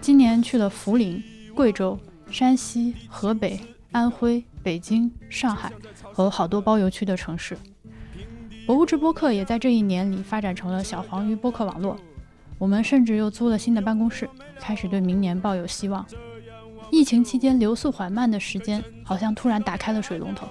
[0.00, 1.20] 今年去了涪陵、
[1.56, 1.98] 贵州、
[2.30, 3.58] 山西、河北、
[3.90, 5.72] 安徽、北京、上海
[6.12, 7.58] 和好多包邮区的城市。
[8.64, 11.98] 博物志播客也在这一年里发展成了小黄鱼播客网络。
[12.56, 14.30] 我们甚至又租了新的办公室，
[14.60, 16.06] 开始对明年抱有希望。
[16.92, 20.46] 疫情期间流速缓慢的时间，好像突然打开了水龙头。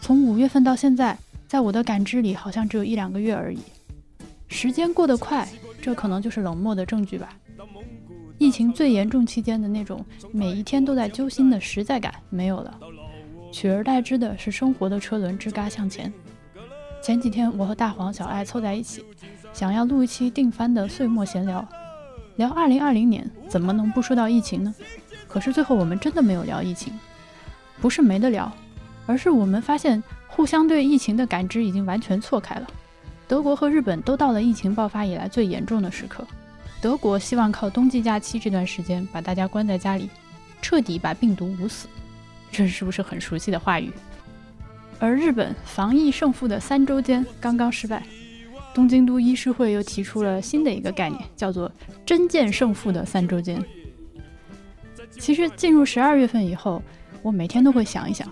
[0.00, 3.58] 从五月份到现在，在我的感知里，好像只有一两个月而已。
[4.48, 5.48] 时间过得快，
[5.80, 7.28] 这可能就是冷漠的证据吧。
[8.38, 12.78] 疫情最严重期间的那种每一天都在揪心的实在感没有了，
[13.52, 16.12] 取而代之的是生活的车轮吱嘎向前。
[17.00, 19.04] 前几天，我和大黄、小爱凑在一起，
[19.52, 21.66] 想要录一期定番的岁末闲聊，
[22.36, 24.74] 聊2020年，怎么能不说到疫情呢？
[25.28, 26.92] 可是最后我们真的没有聊疫情，
[27.80, 28.50] 不是没得聊，
[29.06, 30.02] 而是我们发现
[30.34, 32.66] 互相对疫情的感知已经完全错开了。
[33.28, 36.26] 德国和日本都到了疫情爆发以来最严重的时刻。
[36.80, 40.10] 德国希望靠冬季假期这段时间把大家关在家里，
[40.60, 41.86] 彻底把病毒捂死，
[42.50, 43.92] 这是不是很熟悉的话语？
[44.98, 48.02] 而日本防疫胜负的三周间刚刚失败，
[48.74, 51.70] 东京都医师会又提出了新的一个概念，叫做
[52.04, 53.64] “真见胜负的三周间”。
[55.18, 56.82] 其实进入十二月份以后，
[57.22, 58.28] 我每天都会想一想，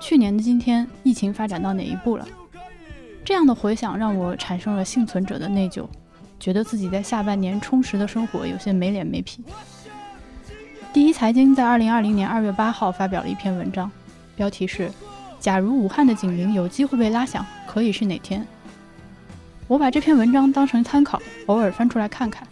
[0.00, 2.26] 去年的今天疫情发展到哪一步了？
[3.24, 5.86] 这样的回想让我产生了幸存者的内疚，
[6.40, 9.44] 觉得自己在下半年充实的生活有些没脸没皮。
[10.92, 13.90] 第一财经在二零二零年二月八号发表了一篇文章，
[14.34, 14.90] 标题是
[15.38, 18.46] “假如武汉的警铃有机会被拉响，可以是哪天？”
[19.68, 22.46] 我把这篇文章当成参考，偶尔翻出来看看。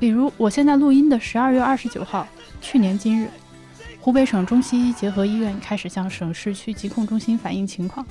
[0.00, 2.26] 比如我现在录音的十二月二十九号。
[2.60, 3.28] 去年今日，
[4.00, 8.06] 湖北省中西医结合医院开始向省市区疾控中心反映情况。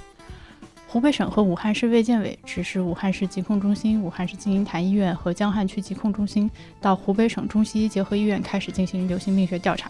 [0.86, 9.89] 湖北省和武汉市卫健委指示武汉市疾控中心、武汉市金银潭医院和江汉区疾控中心到湖北省中西医结合医院开始进行流行病学调查。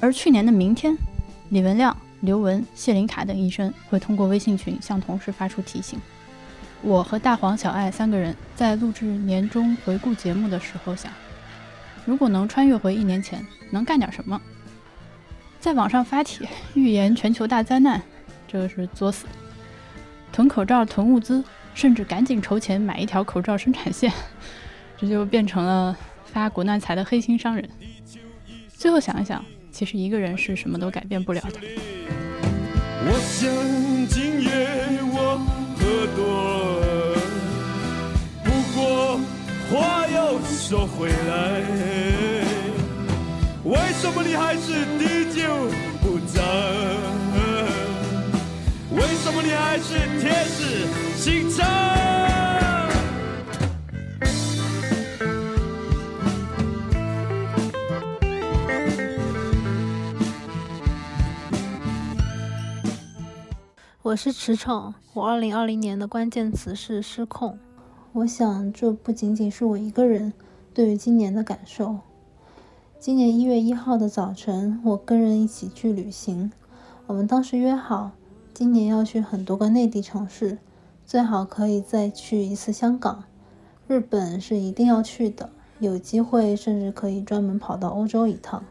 [0.00, 0.96] 而去年的明天，
[1.50, 6.00] 李文亮、刘文、谢林卡等医生会通过微信群向同事发出提醒。
[6.82, 11.12] 我和大黄、小爱三个人在录制年终回顾节目的时候想。
[12.06, 14.40] 如果能穿越回一年前，能干点什么？
[15.60, 18.00] 在网上发帖预言全球大灾难，
[18.48, 19.26] 这个是作死；
[20.32, 21.44] 囤口罩、囤物资，
[21.74, 24.10] 甚至赶紧筹钱买一条口罩生产线，
[24.96, 25.94] 这就变成了
[26.24, 27.68] 发国难财的黑心商人。
[28.68, 31.60] 最后想一想，其实一个人是什么都改变不了的。
[33.02, 33.50] 我想
[34.08, 34.48] 今夜
[35.12, 35.38] 我
[35.76, 37.14] 喝多
[38.44, 39.20] 不过
[39.70, 41.60] 话又说回来，
[43.70, 45.42] 为什么你还是滴酒
[46.02, 46.42] 不沾？
[48.90, 51.64] 为什么你还是铁石心肠？
[64.02, 67.56] 我是驰骋，我二零二零年的关键词是失控。
[68.10, 70.32] 我想，这不仅仅是我一个人
[70.74, 72.00] 对于今年的感受。
[73.00, 76.52] 今年一月一号的早晨，我跟人一起去旅行。
[77.06, 78.10] 我们当时约好，
[78.52, 80.58] 今年要去很多个内地城市，
[81.06, 83.24] 最好可以再去一次香港。
[83.88, 88.62] 日本是一定要去的，有机会甚至可以专门跑到欧洲一趟。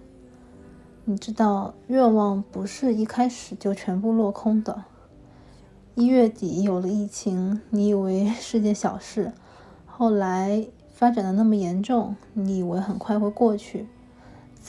[1.05, 4.83] 你知道，愿望不是一开始就全部落空的。
[5.95, 9.33] 一月底有了疫情，你以为是件小事，
[9.87, 13.87] 后来发展的那么严重，你以为很快会过去，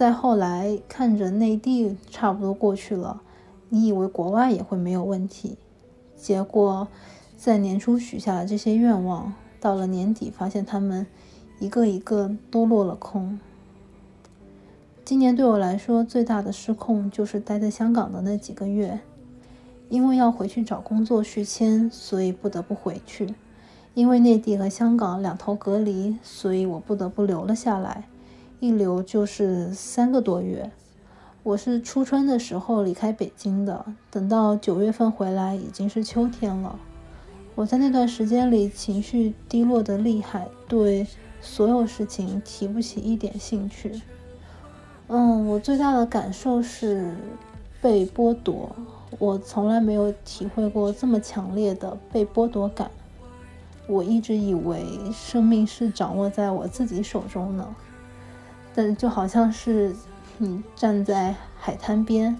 [0.00, 3.20] 再后来看着内地差不多过去了，
[3.68, 5.58] 你以为国外也会没有问题，
[6.16, 6.88] 结果
[7.36, 11.06] 在年初许下了这些愿望，到了年底发现他们
[11.58, 13.38] 一个一个都落了空。
[15.04, 19.00] 今年对我来说最大的失控就是待在香港的那几个月。
[19.90, 23.26] 因为要回去找工作续签，所以不得不回去；
[23.92, 28.04] 因为内地和香港两头隔离，所以我不得不留了下来；
[28.60, 30.70] 一留就是三个多月。
[31.42, 36.78] 我是初春的时候离开北京的，等到九月份回来已经是秋天了。
[37.54, 41.06] 我在那段时间里情绪低落的厉害，对
[41.40, 44.02] 所有事情提不起一点兴趣。
[45.08, 47.16] 嗯，我最大的感受是
[47.80, 48.76] 被剥夺，
[49.18, 52.90] 我从来没有体会过这么强烈的被剥夺感。
[53.88, 57.74] 我一直以为生命是掌握在我自己手中呢，
[58.96, 59.94] 就好像是
[60.38, 62.36] 你站在海滩边，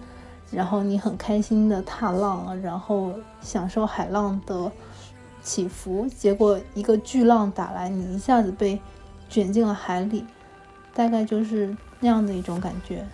[0.51, 4.71] 然后你很开心的踏浪，然后享受海浪的
[5.43, 8.81] 起伏，结果一个巨浪打来，你一下子被
[9.29, 10.25] 卷进了海里，
[10.95, 13.05] 大概就是那样的一种感觉。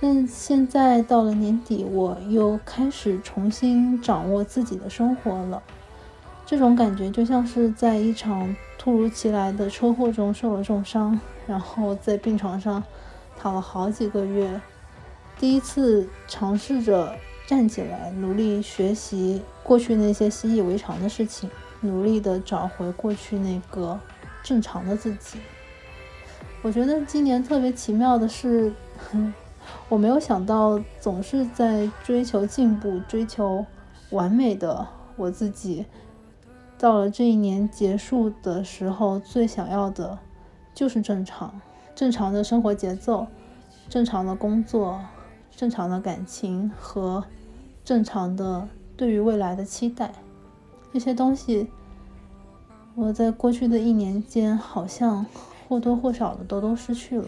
[0.00, 5.62] 但现在到了年底，我又开始重新掌握自己的生活了。
[6.46, 12.80] 这种感觉就像是在一场突如其来的车祸中受了重伤，然后在病床上
[13.36, 14.60] 躺了好几个月。
[15.38, 23.98] 第一次尝试着站起来，努力学习过去那些习以为常的事情，努力的找回过去那个
[24.42, 25.38] 正常的自己。
[26.60, 28.72] 我觉得今年特别奇妙的是，
[29.88, 33.64] 我没有想到总是在追求进步、追求
[34.10, 35.86] 完美的我自己。
[36.76, 40.18] 到了这一年结束的时候，最想要的
[40.78, 41.60] 就是正常，
[41.92, 43.26] 正常的生活节奏，
[43.88, 45.00] 正常的工作，
[45.50, 47.24] 正常的感情和
[47.84, 50.12] 正常的对于未来的期待。
[50.92, 51.68] 这些东西，
[52.94, 55.26] 我在过去的一年间好像
[55.68, 57.26] 或多或少的都都失去了。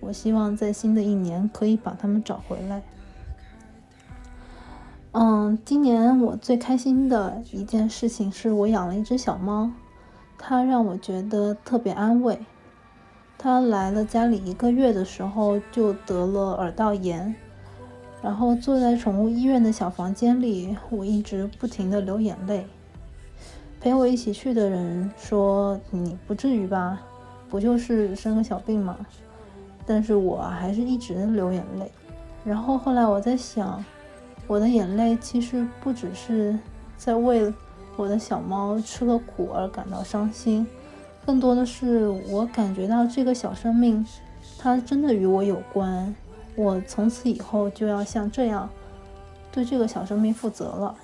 [0.00, 2.82] 我希望在新的一年可以把它们找回来。
[5.10, 9.70] 嗯，今年我最开心的一件事情是我养了一只小猫，
[10.38, 12.40] 它让我觉得特别安慰。
[13.42, 17.34] 他来了家里一个月的时候就得了耳道炎，
[18.22, 22.64] 然后坐在宠物医院的小房间里，我一直不停的流眼泪。
[23.80, 27.02] 陪我一起去的人说：“你不至于吧？
[27.50, 28.96] 不就是生个小病吗？”
[29.84, 31.90] 但是我还是一直流眼泪。
[32.44, 33.84] 然后后来我在想。
[34.48, 36.58] 我的眼泪其实不只是
[36.96, 37.50] 在为
[37.96, 40.66] 我的小猫吃了苦而感到伤心，
[41.24, 44.04] 更多的是我感觉到这个小生命，
[44.58, 46.14] 它真的与我有关。
[46.54, 48.68] 我从此以后就要像这样
[49.50, 50.94] 对这个小生命负责了。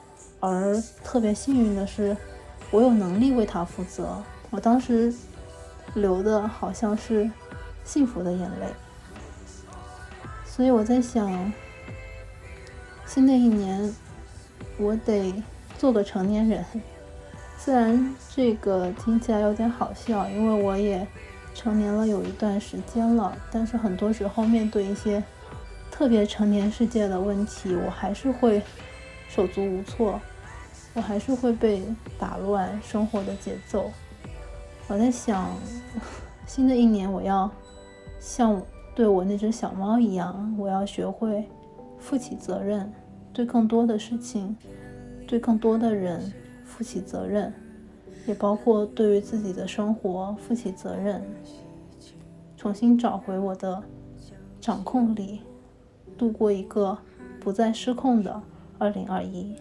[0.41, 2.17] 而特别幸运的是，
[2.71, 4.23] 我有能力为它负责。
[4.51, 5.13] 我当时
[5.95, 7.31] 流的好像是
[7.85, 8.67] 幸福的眼泪，
[10.45, 11.53] 所以我在想。
[13.07, 13.91] 新的一年，
[14.77, 15.43] 我得
[15.79, 16.63] 做个成年人。
[17.59, 21.07] 虽然这个听起来有点好笑，因为我也
[21.55, 25.23] 成年了有一段时间了，但是很多时候面对一些
[25.91, 28.63] 特别成年世界的问题，我还是会
[29.29, 30.21] 手足无措，
[30.95, 31.83] 我还是会被
[32.19, 33.91] 打乱生活的节奏。
[34.87, 35.51] 我在想，
[36.47, 37.51] 新的一年我要
[38.21, 38.63] 像
[38.95, 41.45] 对我那只小猫一样，我要学会。
[42.01, 42.93] 负起责任，
[43.33, 44.57] 对更多的事情，
[45.27, 46.33] 对更多的人
[46.69, 47.51] 负起责任，
[48.27, 51.23] 也包括对于自己的生活负起责任，
[52.57, 53.83] 重新找回我的
[54.61, 55.41] 掌控力，
[56.19, 56.97] 度过一个
[57.41, 58.43] 不再失控的
[58.79, 59.57] 二零二一。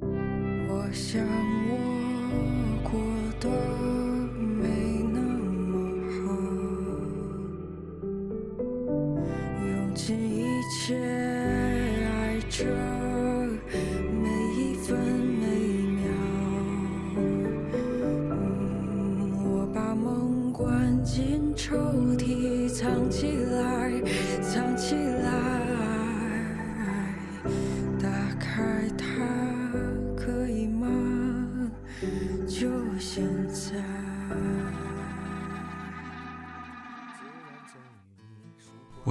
[0.00, 1.20] 我想
[1.68, 2.98] 我过
[3.40, 3.50] 得。
[10.88, 11.25] 我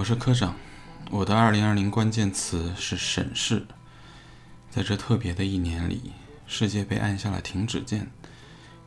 [0.06, 0.56] 我是科长，
[1.10, 3.66] 我的二零二零关键词是审视。
[4.70, 6.12] 在这特别的一年里，
[6.46, 8.12] 世界被按下了停止键，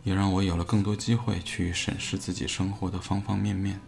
[0.04, 3.80] 也让我有了更多机会去审视自己生活的方方面面。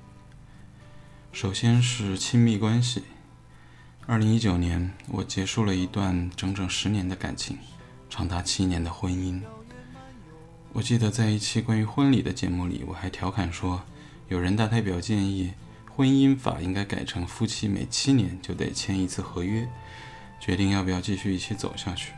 [1.30, 3.04] 首先是亲密关系。
[4.06, 7.56] 二零一九年，我结束了一段整整十年的感情，
[8.08, 9.40] 长达七年的婚姻。
[10.72, 13.84] 我记得在一期关于婚礼的节目里，我还调侃说，
[14.26, 15.52] 有人大代表建议。
[16.00, 19.68] 婚姻法应该改成夫妻每七年就得签一次合约，
[20.40, 22.14] 决定要不要继续一起走下去。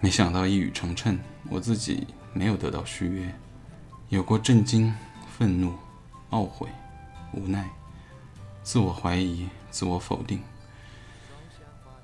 [0.00, 1.18] 没想到一语成谶，
[1.50, 3.34] 我自己没有得到续约，
[4.08, 4.94] 有过震惊、
[5.28, 5.74] 愤怒、
[6.30, 6.70] 懊悔，
[7.34, 7.68] 无奈、
[8.62, 10.40] 自我怀疑、自我否定。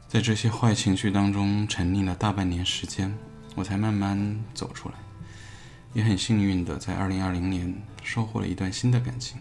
[0.07, 3.16] 在这些坏情绪当中沉溺了大半年时间，
[3.55, 4.95] 我才慢慢走出来。
[5.95, 9.41] 也很幸运的在2020年收获了一段新的感情，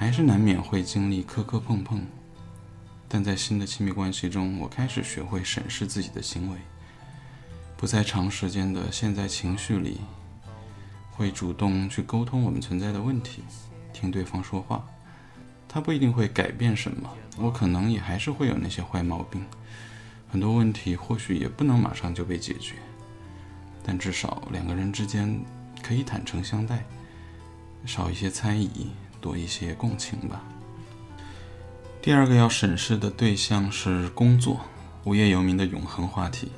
[0.00, 2.00] 还是难免会经历磕磕碰碰，
[3.06, 6.56] 但在新的亲密关系中，我开始学会审视自己的行为，
[7.76, 10.00] 不在长时间的陷在情绪里，
[11.10, 13.42] 会主动去沟通我们存在的问题，
[13.92, 14.82] 听对方说话。
[15.68, 19.44] 他不一定会改变什么，我可能也还是会有那些坏毛病，
[20.30, 22.76] 很多问题或许也不能马上就被解决，
[23.84, 25.38] 但至少两个人之间
[25.82, 26.86] 可以坦诚相待，
[27.84, 28.88] 少一些猜疑，
[29.20, 30.42] 多一些共情吧。
[32.02, 34.60] 第二个要审视的对象是工作，
[35.04, 36.50] 无业游民的永恒话题。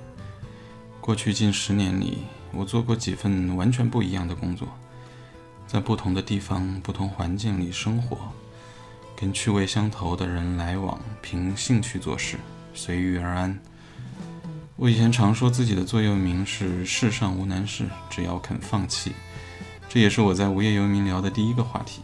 [1.00, 2.18] 过去近十年里，
[2.52, 4.68] 我做过几份完全不一样的工作，
[5.66, 8.18] 在不同的地方、不同环境里生活。
[9.16, 12.36] 跟趣味相投的人来往，凭兴趣做事，
[12.74, 13.58] 随遇而安。
[14.76, 19.12] 我以前常说自己的座右铭是“世上无难事，只要肯放弃”，
[19.88, 22.00] 这也是我在无业游民聊的第一个话题。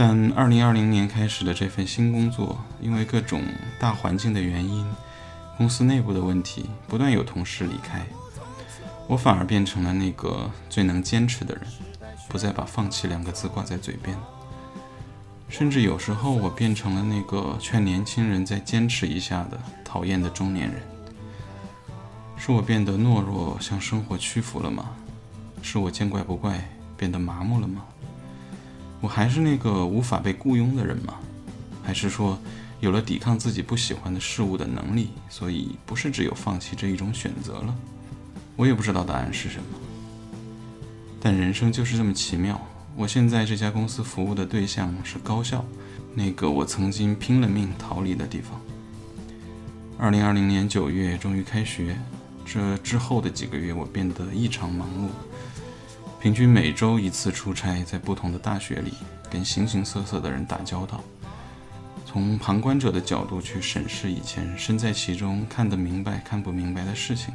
[0.00, 3.42] 但2020年开始的这份新工作，因为各种
[3.80, 4.86] 大环境的原因，
[5.56, 8.06] 公司内部的问题，不断有同事离开，
[9.08, 11.64] 我反而变成了那个最能坚持的人，
[12.28, 14.16] 不再把放弃两个字挂在嘴边。
[15.48, 20.80] 甚至有时候，我变成了那个劝年轻人再坚持一下的讨厌的中年人。
[22.36, 24.90] 是我变得懦弱，向生活屈服了吗？
[25.60, 27.82] 是我见怪不怪，变得麻木了吗？
[29.00, 31.14] 我还是那个无法被雇佣的人吗？
[31.82, 32.38] 还是说，
[32.80, 37.74] 有了抵抗自己不喜欢的事物的能力，所以不是只有放弃这一种选择了？
[38.56, 39.64] 我也不知道答案是什么。
[41.20, 42.60] 但人生就是这么奇妙。
[42.96, 45.64] 我现在这家公司服务的对象是高校，
[46.14, 48.60] 那个我曾经拼了命逃离的地方。
[49.96, 51.96] 二零二零年九月终于开学，
[52.44, 55.08] 这之后的几个月我变得异常忙碌，
[56.20, 58.92] 平均每周一次出差，在不同的大学里
[59.30, 61.00] 跟形形色色的人打交道，
[62.04, 67.32] 从旁观者的角度去审视以前身在其中看得明白看不明白的事情，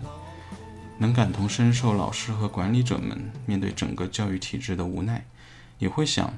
[0.97, 5.25] 能感同身受老师和管理者们面对整个教育体制的无奈。
[5.79, 6.37] 也会想，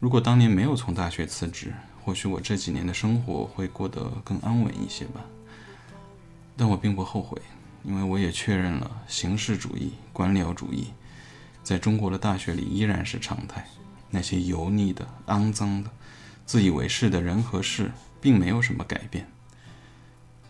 [0.00, 5.20] 如果当年没有从大学辞职，或许我这几年的生活会过得更安稳一些吧。
[6.56, 7.36] 但我并不后悔，
[7.84, 10.88] 因为我也确认了形式主义、官僚主义
[11.62, 13.66] 在中国的大学里依然是常态。
[14.10, 15.90] 那些油腻的、肮脏的、
[16.44, 17.90] 自以为是的人和事，
[18.20, 19.26] 并没有什么改变。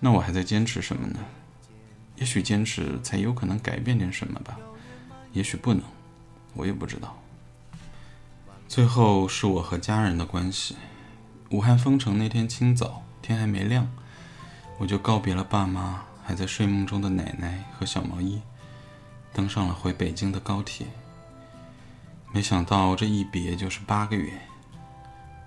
[0.00, 1.20] 那我还在坚持什么呢？
[2.16, 4.56] 也许坚持才有可能改变点什么吧，
[5.32, 5.82] 也许不能，
[6.54, 7.16] 我也不知道。
[8.66, 10.76] 最后是我和家人的关系。
[11.50, 13.88] 武汉封城那天清早，天还没亮，
[14.78, 18.40] 我就告别了爸妈，还在睡梦中的奶奶和小毛衣，
[19.32, 20.86] 登上了回北京的高铁。
[22.34, 24.32] 没想到这一别就是八个月。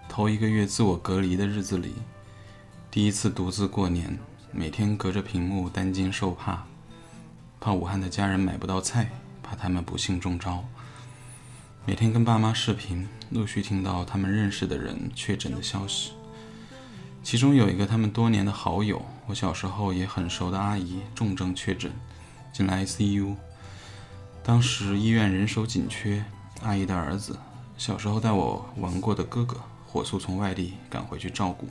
[0.08, 1.96] 头一个月自我隔离的日子里，
[2.92, 4.20] 第一次独自过年，
[4.52, 6.64] 每天隔着屏幕担惊受怕，
[7.60, 9.10] 怕武汉的家人买不到菜，
[9.42, 10.64] 怕他们不幸中招。
[11.88, 16.12] 每天跟爸妈视频，陆续听到他们认识的人确诊的消息。
[17.24, 21.92] 其中有一个他们多年的好友，我小时候也很熟的阿姨重症确诊，
[22.54, 23.36] 进了 ICU。
[24.44, 26.24] 当时医院人手紧缺，
[26.62, 27.38] 阿姨的儿子，
[27.78, 31.68] 小时候带我玩过的哥哥，火速从外地赶回去照顾。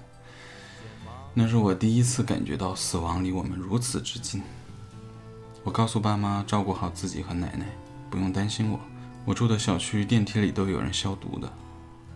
[1.32, 4.43] 那是我第一次感觉到死亡离我们如此之近。
[5.64, 7.66] 我告诉爸妈照顾好自己和奶奶，
[8.11, 8.78] 不用担心我。
[9.24, 11.51] 我住的小区电梯里都有人消毒的，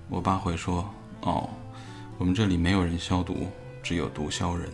[0.08, 0.88] 我爸会说
[1.22, 1.48] ：“哦，
[2.18, 3.48] 我们这里没有人消毒，
[3.82, 4.70] 只有毒消人。”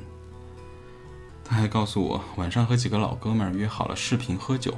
[1.45, 4.75] 他还告诉我，晚上和几个老哥们约好了视频喝酒，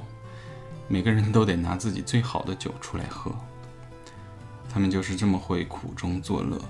[0.89, 3.35] 每个人都得拿自己最好的酒出来喝。
[4.69, 6.61] 他们就是这么会苦中作乐。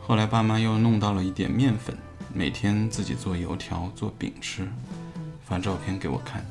[0.00, 1.96] 后来爸妈又弄到了一点面粉，
[2.34, 4.68] 每天自己做油条、做饼吃，
[5.44, 6.44] 发照片给我看。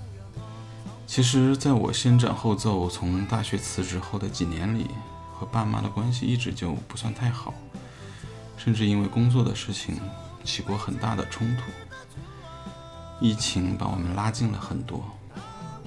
[1.06, 4.88] 其实，在我先斩后奏从大学辞职后的几年里，
[5.34, 7.54] 和爸妈的关系一直就不算太好，
[8.58, 10.00] 甚至因为工作的事情
[10.44, 11.64] 起过很大的冲突。
[13.20, 15.04] 疫情把我们拉近了很多，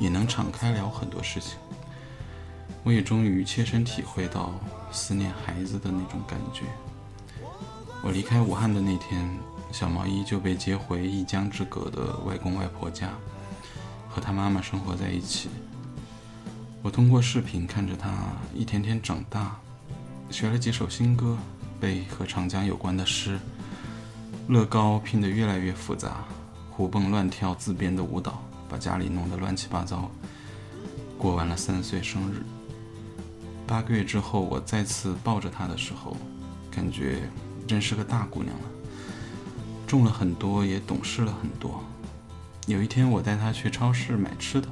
[0.03, 1.57] 也能敞开聊很多事情。
[2.83, 4.53] 我也终于切身体会到
[4.91, 6.65] 思念孩子的那种感觉。
[8.03, 9.31] 我离开武汉的那天，
[9.71, 13.11] 小毛衣就被接回一江之隔的外公外婆家。
[14.09, 15.49] 和他妈妈生活在一起，
[16.83, 18.11] 我通过视频看着他
[18.53, 19.57] 一天天长大，
[20.31, 21.39] 学了几首新歌，
[21.81, 23.39] 背和长江有关的诗，
[24.49, 26.25] 乐高拼得越来越复杂，
[26.71, 28.43] 胡蹦乱跳自编的舞蹈，
[28.73, 30.11] 把家里弄得乱七八糟。
[31.18, 32.43] 过完了三岁生日，
[33.66, 36.16] 八个月之后，我再次抱着她的时候，
[36.70, 37.29] 感觉
[37.66, 38.64] 真是个大姑娘了，
[39.87, 41.85] 重了很多，也懂事了很多。
[42.66, 44.66] 有一天，我带她去超市买吃的。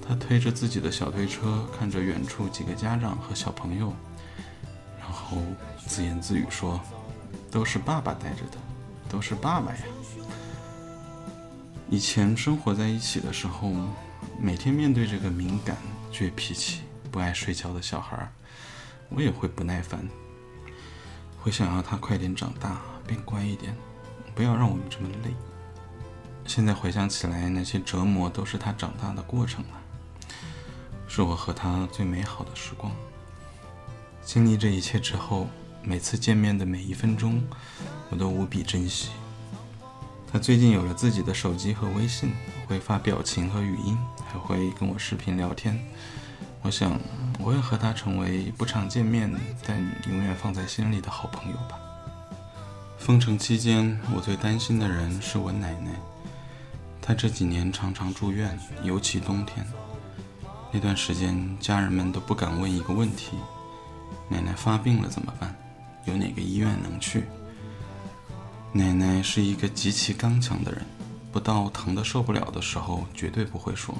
[0.00, 3.92] 她推着自己的小推车，看着远处几个家长和小朋友，
[4.98, 5.36] 然后
[5.86, 6.80] 自言自语说
[7.52, 8.56] ：“都是爸爸带着的，
[9.10, 9.82] 都是爸爸呀。”
[11.92, 13.74] 以前生活在一起的时候，
[14.40, 15.76] 每天面对这个敏感、
[16.12, 18.30] 倔脾气、不爱睡觉的小孩，
[19.08, 20.08] 我也会不耐烦，
[21.40, 23.76] 会想要他快点长大，变乖一点，
[24.36, 25.34] 不要让我们这么累。
[26.46, 29.80] 现在回想起来，那些折磨都是他长大的过程了。
[31.08, 32.92] 是我和他最美好的时光。
[34.22, 35.48] 经历这一切之后，
[35.82, 37.42] 每次见面的每一分钟，
[38.10, 39.10] 我都无比珍惜。
[40.32, 42.32] 他最近有了自己的手机和微信，
[42.68, 45.76] 会发表情和语音，还会跟我视频聊天。
[46.62, 47.00] 我想，
[47.40, 49.28] 我会和他成为不常见面，
[49.66, 49.76] 但
[50.08, 51.76] 永远放在心里的好朋友吧。
[52.96, 55.90] 封城期间，我最担心的人是我奶奶。
[57.02, 59.66] 她这几年常常住院，尤其冬天。
[60.70, 63.36] 那段时间，家人们都不敢问一个问题：
[64.28, 65.52] 奶奶发病了怎么办？
[66.04, 67.24] 有哪个医院能去？
[68.72, 70.86] 奶奶是一个极其刚强的人，
[71.32, 73.92] 不到疼得受不了的时候，绝对不会说。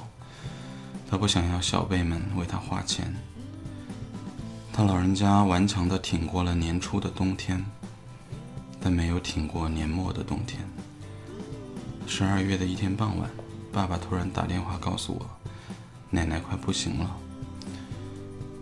[1.09, 3.13] 她不想要小辈们为她花钱。
[4.71, 7.65] 她老人家顽强地挺过了年初的冬天，
[8.79, 10.61] 但没有挺过年末的冬天。
[12.07, 13.29] 十二月的一天傍晚，
[13.73, 15.29] 爸爸突然打电话告诉我。
[16.09, 17.17] 奶奶快不行了，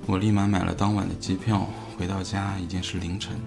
[0.07, 3.39] 我立马买了当晚的机票，回到家已经是凌晨，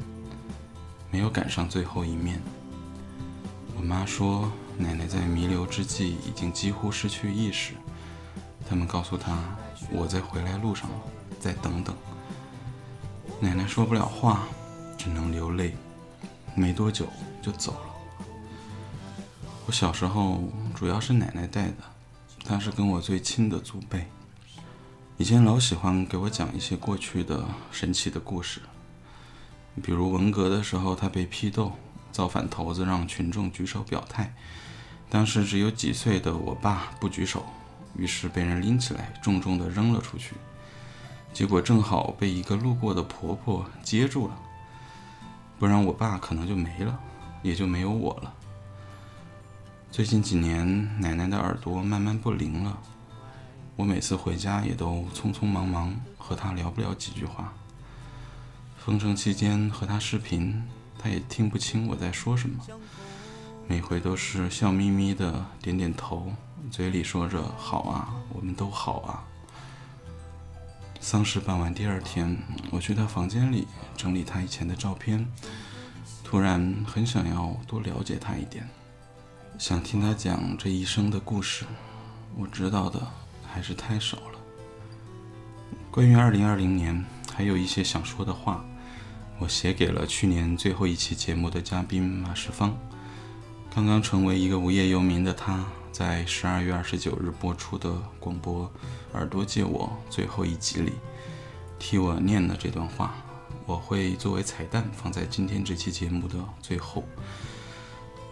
[1.13, 2.43] 没有赶上最后一面。
[3.77, 7.75] 我妈说，奶奶在弥留之际已经几乎失去意识，
[8.69, 9.39] 他们告诉她，
[9.91, 10.97] 我在回来路上了，
[11.39, 11.95] 再等等。
[13.39, 14.47] 奶奶说不了话，
[14.97, 15.77] 只能流泪，
[16.55, 17.07] 没多久
[17.43, 18.27] 就走了。
[19.67, 20.43] 我小时候
[20.75, 21.77] 主要是奶奶带的。
[22.45, 24.07] 她是跟我最亲的祖辈，
[25.17, 28.61] 以前老喜欢给我讲一些过去的神奇的故事，
[29.81, 31.73] 比如文革的时候他被批斗，
[32.11, 34.35] 造反头子让群众举手表态，
[35.09, 37.47] 当时只有几岁的我爸不举手，
[37.97, 40.35] 于是被人拎起来重重的扔了出去，
[41.33, 44.37] 结果正好被一个路过的婆婆接住了，
[45.59, 46.99] 不然我爸可能就没了，
[47.43, 48.35] 也就没有我了。
[49.91, 52.79] 最近几年，奶奶的耳朵慢慢不灵了。
[53.77, 57.53] 我每次回家也都匆匆忙忙，和她聊不了几句话。
[58.85, 60.61] 封城期间和他视频，
[60.99, 62.65] 他也听不清我在说什么，
[63.69, 66.33] 每回都是笑眯眯的点点头，
[66.69, 69.23] 嘴里说着“好啊，我们都好啊”。
[70.99, 72.37] 丧事办完第二天，
[72.73, 75.25] 我去他房间里整理他以前的照片，
[76.25, 78.69] 突然很想要多了解他一点。
[79.61, 81.65] 想听他讲这一生的故事，
[82.35, 83.01] 我知道的
[83.47, 84.39] 还是太少了。
[85.89, 88.65] 关于二零二零年，还有一些想说的话，
[89.43, 92.79] 我写给了去年最后一期节目的嘉宾马世芳。
[93.75, 98.65] 刚刚成为一个无业游民的他，在十二月二十九日播出的广播
[99.15, 100.93] 《耳朵借我》最后一集里，
[101.77, 103.17] 替我念了这段话，
[103.67, 107.03] 我会作为彩蛋放在今天这期节目的最后。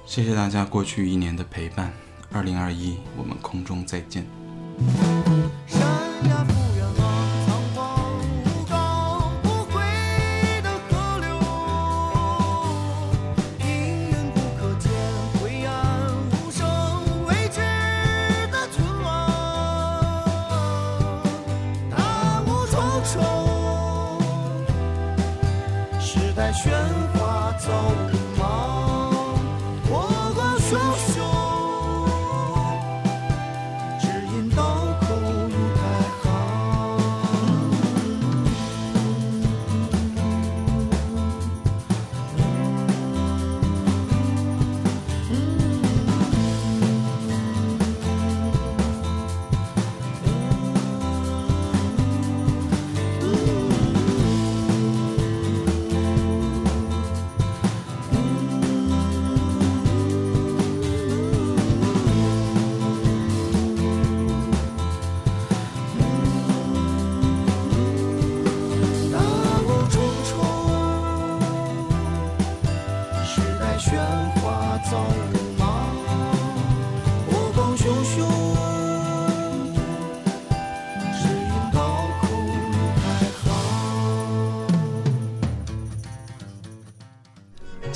[0.07, 1.93] 谢谢大家过去一年的陪伴，
[2.31, 4.25] 二零二一，我们空中再见。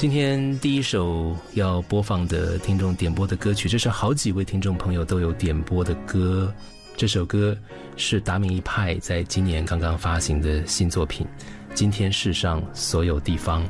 [0.05, 6.52] 今天第一首要播放的听众点播的歌曲，这是好几位听众朋友都有点播的歌。
[6.94, 7.57] 这首歌
[7.96, 11.26] 是达明一派在今年刚刚发行的新作品
[11.72, 13.64] 《今天世上所有地方》。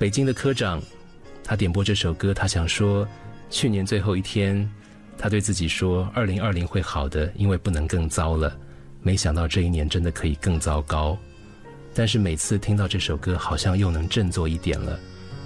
[0.00, 0.82] 北京的科长，
[1.44, 3.06] 他点播这首歌，他想说，
[3.48, 4.68] 去年最后一天，
[5.16, 8.52] 他对自己说，二零二零会好的，因为不能更糟了。
[9.00, 11.16] 没想到这一年真的可以更糟糕。
[11.94, 14.98] 但是每次听到这首歌，好像又能振作一点了。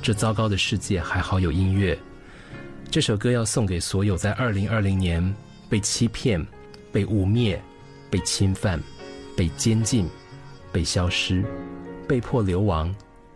[0.03, 1.97] 这糟糕的世界还好有音乐。
[2.91, 5.35] 这首歌要送给所有在二零二零年
[5.71, 6.45] 被欺骗、
[6.91, 7.57] 被污蔑、
[8.11, 8.79] 被侵犯、
[9.37, 10.09] 被监禁、
[10.73, 11.45] 被消失、
[12.09, 12.93] 被迫流亡，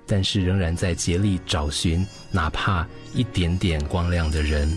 [0.07, 4.71] 但是仍然在竭力找寻哪怕一点点光亮的人。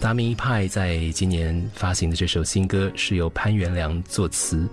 [0.00, 4.68] 达明一派在今年发行的这首新歌是由潘元良作词，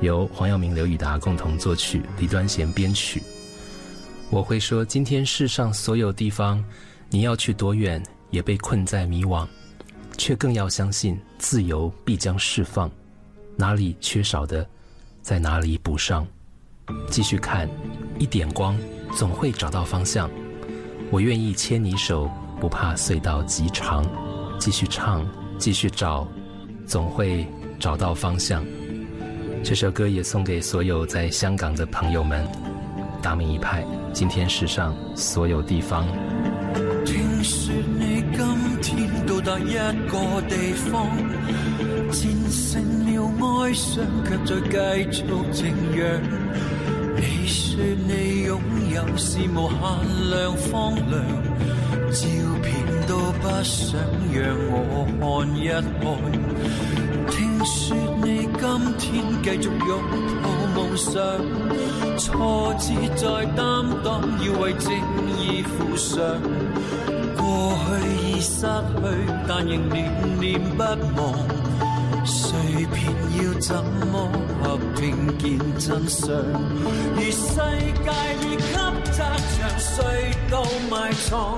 [0.00, 3.22] 由黄耀明、刘以达共同作曲，李端贤编曲。
[4.30, 6.64] 我会说，今天世上所有地方，
[7.08, 8.00] 你要去多远，
[8.30, 9.44] 也被困在迷惘，
[10.16, 12.88] 却更要相信自由必将释放。
[13.56, 14.64] 哪里缺少的，
[15.20, 16.24] 在哪里补上。
[17.08, 17.68] 继续看，
[18.20, 18.78] 一点光，
[19.16, 20.30] 总会找到方向。
[21.10, 24.06] 我愿意牵你手，不怕隧道极长。
[24.60, 25.26] 继续唱，
[25.58, 26.26] 继续找，
[26.86, 27.44] 总会
[27.80, 28.64] 找到方向。
[29.64, 32.69] 这首歌也送给所有在香港的朋友们。
[33.20, 36.06] 达明一派，今天世上所有地方。
[37.04, 38.24] 听说你
[38.80, 39.74] 今天到达一
[40.08, 41.06] 个地方，
[42.10, 44.04] 战胜了哀伤，
[44.44, 45.66] 却在继续静
[45.96, 46.00] 养。
[47.16, 48.58] 你说你拥
[48.94, 49.80] 有是无限
[50.30, 51.12] 量荒凉，
[52.10, 52.18] 照
[52.62, 52.68] 片
[53.06, 53.10] 都
[53.40, 53.98] 不想
[54.32, 54.38] 让
[54.70, 55.20] 我看
[55.56, 56.04] 一看。
[57.30, 58.60] 听说你今
[58.98, 59.06] 天
[59.42, 59.90] 继续拥
[60.42, 60.44] 抱
[61.00, 61.16] 梦想，
[62.18, 63.64] 挫折再担
[64.04, 64.92] 当，要为正
[65.38, 66.18] 义负上。
[67.38, 67.88] 过去
[68.26, 68.66] 已失去，
[69.48, 71.32] 但仍念念不忘。
[72.26, 72.52] 碎
[72.92, 73.82] 片要怎
[74.12, 74.30] 么
[74.62, 76.28] 合拼见真相？
[77.16, 77.48] 而世
[78.04, 78.10] 界
[78.44, 78.74] 已给
[79.10, 79.18] 窄
[79.56, 79.88] 长隧
[80.50, 80.54] 道
[80.90, 81.56] 埋藏，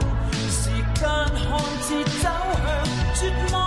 [0.48, 1.42] 时间看
[1.80, 1.88] 似
[2.22, 2.28] 走
[2.62, 2.66] 向
[3.14, 3.20] 绝
[3.52, 3.60] 望。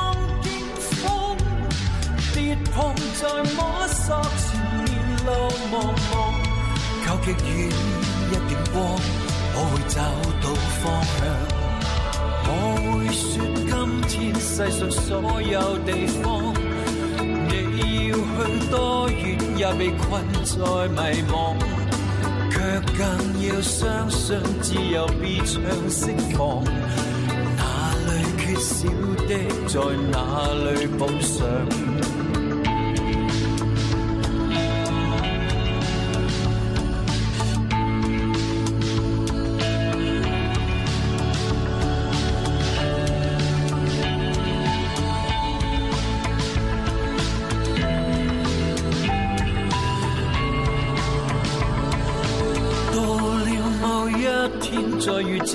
[2.34, 3.24] 跌碰在
[3.56, 4.22] 摸索
[5.26, 5.32] 路
[5.72, 5.74] 茫
[6.12, 6.14] 茫，
[7.04, 7.36] 靠极远
[8.30, 8.76] 一点光，
[9.56, 9.98] 我会找
[10.42, 10.46] 到
[10.82, 10.84] 方
[11.18, 11.20] 向。
[12.48, 12.50] 我
[12.92, 13.24] 会说
[13.66, 13.74] 今
[14.08, 16.24] 天世上所有地方，
[17.50, 17.52] 你
[18.10, 18.38] 要去
[18.70, 18.74] 多
[19.10, 19.18] 远
[19.58, 20.54] 也被困在
[20.90, 20.98] 迷
[21.32, 21.34] 惘，
[22.52, 22.56] 却
[22.96, 23.02] 更
[23.48, 25.54] 要相信自由必唱
[25.90, 26.64] 释放。
[27.58, 27.64] 哪
[28.06, 28.78] 里缺少
[29.26, 29.32] 的，
[29.68, 29.74] 在
[30.12, 30.14] 哪
[30.70, 31.42] 里补上。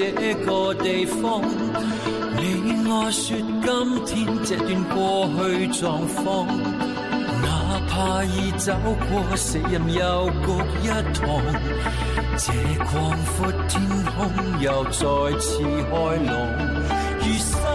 [0.01, 3.37] 这个地方，你我说
[4.07, 6.47] 今天这段过去状况，
[7.43, 8.73] 哪怕已走
[9.11, 11.29] 过死人幽谷一趟，
[12.39, 12.51] 这
[12.83, 14.17] 广阔天空
[14.63, 14.99] 又再
[15.39, 15.93] 次开
[16.25, 17.70] 朗。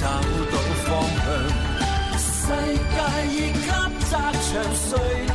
[0.00, 0.54] 找到
[0.86, 0.88] 方
[1.20, 1.28] 向。
[2.18, 2.96] 世界
[3.28, 3.68] 已给
[4.08, 4.88] 窄长隧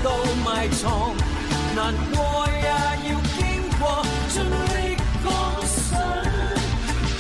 [0.04, 0.08] 道
[0.44, 0.84] 埋藏，
[1.76, 2.16] 难过
[2.50, 2.68] 也
[3.08, 3.40] 要经
[3.80, 3.84] 过，
[4.30, 5.26] 尽力抗
[5.62, 5.78] 上。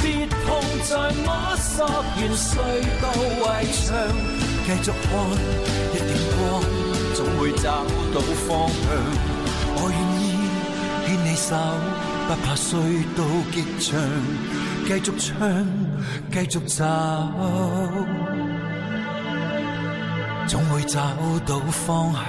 [0.02, 0.46] 跌痛
[0.90, 0.90] 在
[1.24, 2.52] 摸索完隧
[3.00, 3.04] 道
[3.42, 3.86] 围墙，
[4.66, 5.08] 继续看
[5.94, 6.38] 一点光，
[7.14, 7.66] 总会找
[8.12, 8.16] 到
[8.48, 8.84] 方向。
[9.78, 10.24] 我愿意
[11.06, 11.50] 牵你手。
[12.28, 12.74] 不怕隧
[13.16, 13.22] 道
[13.52, 14.02] 极长，
[14.88, 15.40] 继续唱，
[16.32, 16.84] 继续走，
[20.48, 21.00] 总会找
[21.46, 22.26] 到方向。